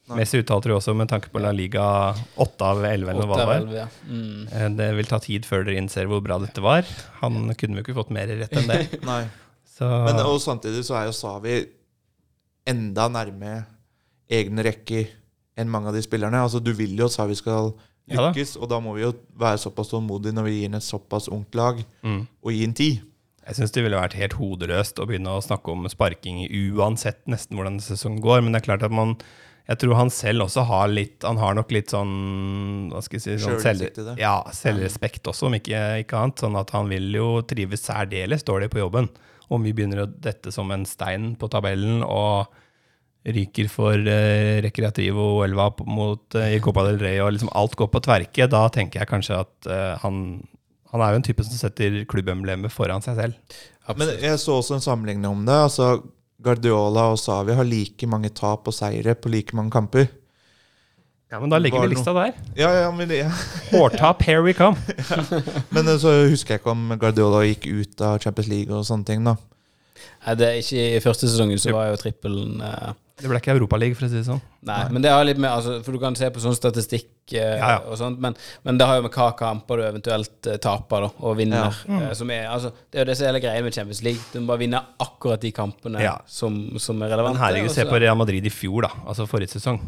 [0.10, 0.24] Nei.
[0.24, 1.84] Messi uttalte jo også med tanke på La Liga
[2.42, 3.68] 8 av 11 eller hva det var.
[3.78, 3.84] ja.
[4.10, 4.48] Mm.
[4.50, 6.88] Eh, Det vil ta tid før dere innser hvor bra dette var.
[7.22, 8.82] Han kunne jo ikke fått mer rett enn det.
[9.80, 11.60] Men og samtidig så er jo Savi
[12.68, 13.54] enda nærme
[14.30, 15.14] egne rekker
[15.60, 16.42] enn mange av de spillerne.
[16.42, 17.72] Altså Du vil jo at Savi skal
[18.10, 18.32] Ja da.
[18.32, 21.30] lykkes, og da må vi jo være såpass tålmodige når vi gir ham et såpass
[21.32, 22.22] ungt lag, mm.
[22.44, 23.06] og gi ham tid.
[23.50, 26.44] Jeg syns det ville vært helt hodeløst å begynne å snakke om sparking
[26.78, 28.44] uansett nesten hvordan sesongen går.
[28.44, 29.16] Men det er klart at man
[29.70, 33.26] Jeg tror han selv også har litt Han har nok litt sånn Hva skal jeg
[33.26, 36.46] si sånn selv, ja, Selvrespekt også, om ikke, ikke annet.
[36.46, 39.10] Sånn at han vil jo trives særdeles dårlig på jobben.
[39.50, 42.54] Om vi begynner å dette som en stein på tabellen og
[43.26, 47.76] ryker for uh, Recreativo og Elva mot, uh, i Copa del Rey og liksom alt
[47.80, 50.40] går på tverke, da tenker jeg kanskje at uh, han
[50.90, 53.58] han er jo en type som setter klubbemblemet foran seg selv.
[53.98, 55.54] Men jeg så også en sammenligning om det.
[55.54, 56.00] altså
[56.42, 60.08] Guardiola og Savi har like mange tap og seire på like mange kamper.
[61.30, 62.32] Ja, men da legger vi lista der.
[62.58, 63.30] Ja, ja, men, det, ja.
[63.70, 64.78] Hårtap, here we come.
[65.76, 69.06] men eh, så husker jeg ikke om Guardiola gikk ut av Champions League og sånne
[69.06, 69.28] ting.
[69.28, 69.36] da
[70.26, 73.52] Nei, det er ikke I første sesongen så var jo trippelen eh, Det ble ikke
[73.56, 74.42] Europaliga, for å si det sånn.
[74.68, 77.58] Nei, men det har litt med altså, For du kan se på sånn statistikk eh,
[77.60, 77.78] Ja, ja.
[77.88, 78.36] og sånt, men,
[78.68, 81.76] men det har jo med hva kamper du eventuelt eh, taper da, og vinner.
[81.88, 82.02] Mm.
[82.08, 84.22] eh, som er, altså, det er jo det som er hele greia med Champions League.
[84.34, 86.18] Du må bare vinne akkurat de kampene Ja.
[86.28, 87.44] som, som er Men relevante.
[87.44, 88.94] herregud, og se på Real Madrid i fjor, da.
[89.08, 89.80] Altså forrige sesong.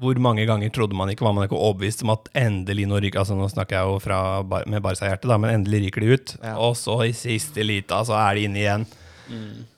[0.00, 3.20] Hvor mange ganger trodde man ikke, var man ikke overbevist om at endelig nå ryker
[3.20, 4.20] Altså nå snakker jeg jo fra,
[4.64, 6.32] med Barca-hjertet, da, men endelig ryker de ut.
[6.40, 6.54] Ja.
[6.56, 8.86] Og så i siste lita så er de inne igjen.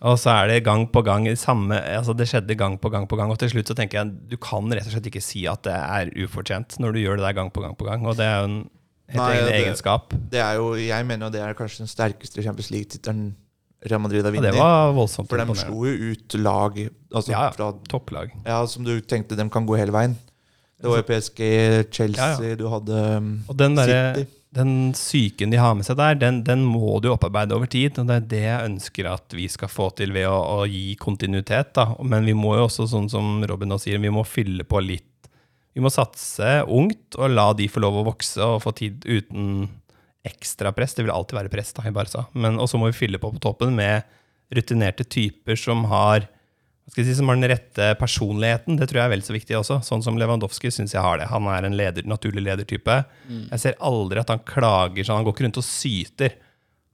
[0.02, 3.16] Og så er det gang på gang samme Altså det skjedde gang på gang på
[3.16, 3.30] gang.
[3.30, 5.74] Og til slutt så tenker jeg du kan rett og slett ikke si at det
[5.76, 8.06] er ufortjent når du gjør det der gang på gang på gang.
[8.06, 8.58] Og det er jo en
[9.12, 10.14] helt Nei, egen det- egenskap.
[10.32, 13.34] Det er jo, Jeg mener det er kanskje den sterkeste Champions League-tittelen
[13.84, 14.54] Real Madrid har det vunnet.
[14.54, 16.76] var voldsomt For de slo jo ut lag
[17.12, 17.50] altså, Ja, ja.
[17.50, 18.30] fra, Topplag.
[18.46, 20.14] ja, som du tenkte de kan gå hele veien.
[20.80, 24.30] Det var jo PSG, Chelsea, Ja, du hadde um, Og den der, City.
[24.52, 27.96] Den psyken de har med seg der, den, den må du opparbeide over tid.
[28.00, 30.92] Og det er det jeg ønsker at vi skal få til ved å, å gi
[31.00, 31.72] kontinuitet.
[31.78, 31.88] Da.
[32.04, 35.08] Men vi må jo også, sånn som Robin nå sier, vi må fylle på litt.
[35.72, 39.70] Vi må satse ungt og la de få lov å vokse og få tid uten
[40.28, 40.92] ekstra press.
[40.94, 42.26] Det vil alltid være press da, jeg bare sa.
[42.36, 44.04] Men også må vi fylle på på toppen med
[44.52, 46.28] rutinerte typer som har
[46.90, 48.76] si, som har den rette personligheten.
[48.76, 49.80] Det tror jeg er vel så viktig også.
[49.86, 51.30] Sånn som Lewandowski syns jeg har det.
[51.30, 53.02] Han er en leder, naturlig ledertype.
[53.52, 55.20] Jeg ser aldri at han klager sånn.
[55.20, 56.34] Han går ikke rundt og syter.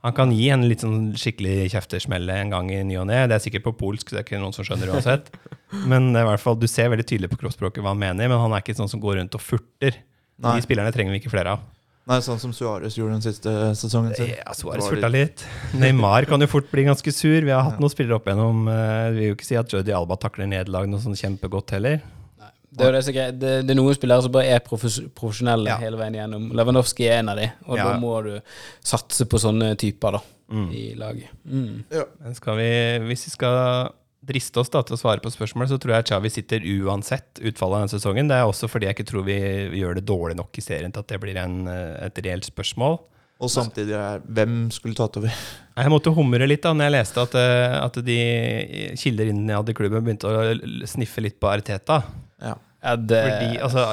[0.06, 3.24] Han kan gi en litt sånn skikkelig kjeftesmelle en gang i ny og ne.
[3.26, 5.32] Det er sikkert på polsk, det er ikke noen som skjønner uansett.
[5.90, 8.54] Men i hvert fall, du ser veldig tydelig på kroppsspråket hva han mener, men han
[8.56, 9.98] er ikke sånn som går rundt og furter.
[10.40, 10.54] Nei.
[10.56, 11.66] De spillerne trenger vi ikke flere av.
[12.08, 14.30] Nei, sånn som Suárez gjorde den siste sesongen sin.
[14.32, 15.42] Ja, Suarez fulgte furta litt.
[15.76, 17.40] Neymar kan jo fort bli ganske sur.
[17.44, 18.62] Vi har hatt noen spillere opp igjennom.
[18.72, 22.00] eh, Vi vil jo ikke si at Jody Alba takler nederlag noe sånn kjempegodt heller.
[22.78, 25.76] Det er, det, er det, det er noen spillere som bare er profesjonelle Ja.
[25.82, 26.48] hele veien gjennom.
[26.54, 27.84] Lewandowski er en av de, og Ja.
[27.92, 28.40] da må du
[28.84, 30.20] satse på sånne typer da,
[30.52, 30.70] Mm.
[30.72, 31.28] i laget.
[31.46, 31.84] Mm.
[32.22, 32.68] Men skal vi,
[33.08, 33.92] hvis vi skal
[34.28, 37.78] driste oss da til å svare på spørsmålet, så tror jeg Xavi sitter uansett utfallet
[37.78, 38.30] av denne sesongen.
[38.30, 39.38] Det er også fordi jeg ikke tror vi
[39.80, 43.00] gjør det dårlig nok i serien til at det blir en, eh, et reelt spørsmål.
[43.38, 45.34] Og samtidig er hvem skulle tatt over?
[45.78, 48.20] Jeg måtte humre litt da når jeg leste at, eh, at de
[48.98, 52.02] kilder innad i klubben begynte å sniffe litt på Arteta.
[52.42, 52.56] Ja.
[52.82, 53.84] Ja, det, Fordi, altså,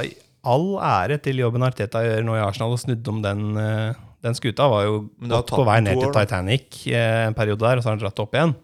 [0.45, 3.93] all ære til jobben Arteta gjør nå i Arsenal, og snudde om den, eh,
[4.25, 4.69] den skuta.
[4.69, 6.13] Var jo Men det har godt på vei ned til.
[6.13, 8.55] Titanic eh, en periode der, og så har han dratt det opp igjen.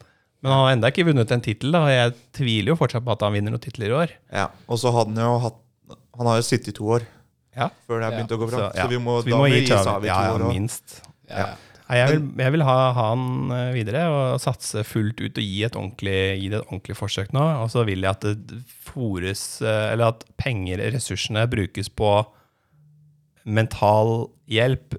[0.41, 3.21] Men han har ennå ikke vunnet en tittel, og jeg tviler jo fortsatt på at
[3.27, 4.13] han vinner noen titler i år.
[4.33, 4.47] ja.
[4.67, 5.59] Og så hadde han jo hatt
[6.17, 7.01] Han har jo sittet i to år
[7.55, 7.69] Ja.
[7.87, 8.17] før det har Ja.
[8.17, 8.57] begynt å gå bra.
[8.71, 10.39] Så, Så, vi må, Så vi må gi vi gi Xavi Savi ja, to år
[10.39, 11.01] Ja, minst.
[11.29, 11.45] ja.
[11.89, 15.43] Nei, Jeg vil, jeg vil ha, ha han eh, videre og satse fullt ut og
[15.43, 17.41] gi, et ordentlig, gi det et ordentlig forsøk nå.
[17.63, 22.25] Og så vil jeg at det fôres eh, Eller at penger, ressursene, brukes på
[23.45, 24.93] mental hjelp,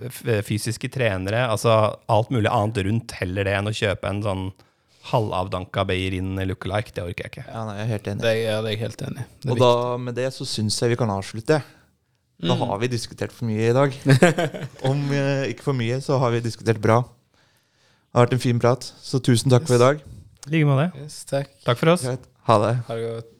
[0.44, 4.44] fysiske trenere, altså alt mulig annet rundt heller det enn å kjøpe en sånn
[5.10, 6.92] halvavdanka Beirin lookalike.
[6.94, 7.44] Det orker jeg ikke.
[7.48, 8.22] Ja, nei, jeg er helt enig.
[8.22, 10.92] Det, ja, det er jeg helt enig er Og da, med det så syns jeg
[10.94, 11.62] vi kan avslutte.
[12.42, 12.62] Da Mm.
[12.66, 13.92] har vi diskutert for mye i dag.
[14.90, 17.00] Om eh, ikke for mye, så har vi diskutert bra.
[17.02, 20.00] Det har vært en fin prat, så tusen takk for i dag.
[20.48, 20.88] I like måte.
[20.98, 21.52] Yes, takk.
[21.64, 22.02] Takk for oss.
[22.02, 22.24] Greit.
[22.48, 22.72] Ha det.
[22.88, 23.31] Ha det godt.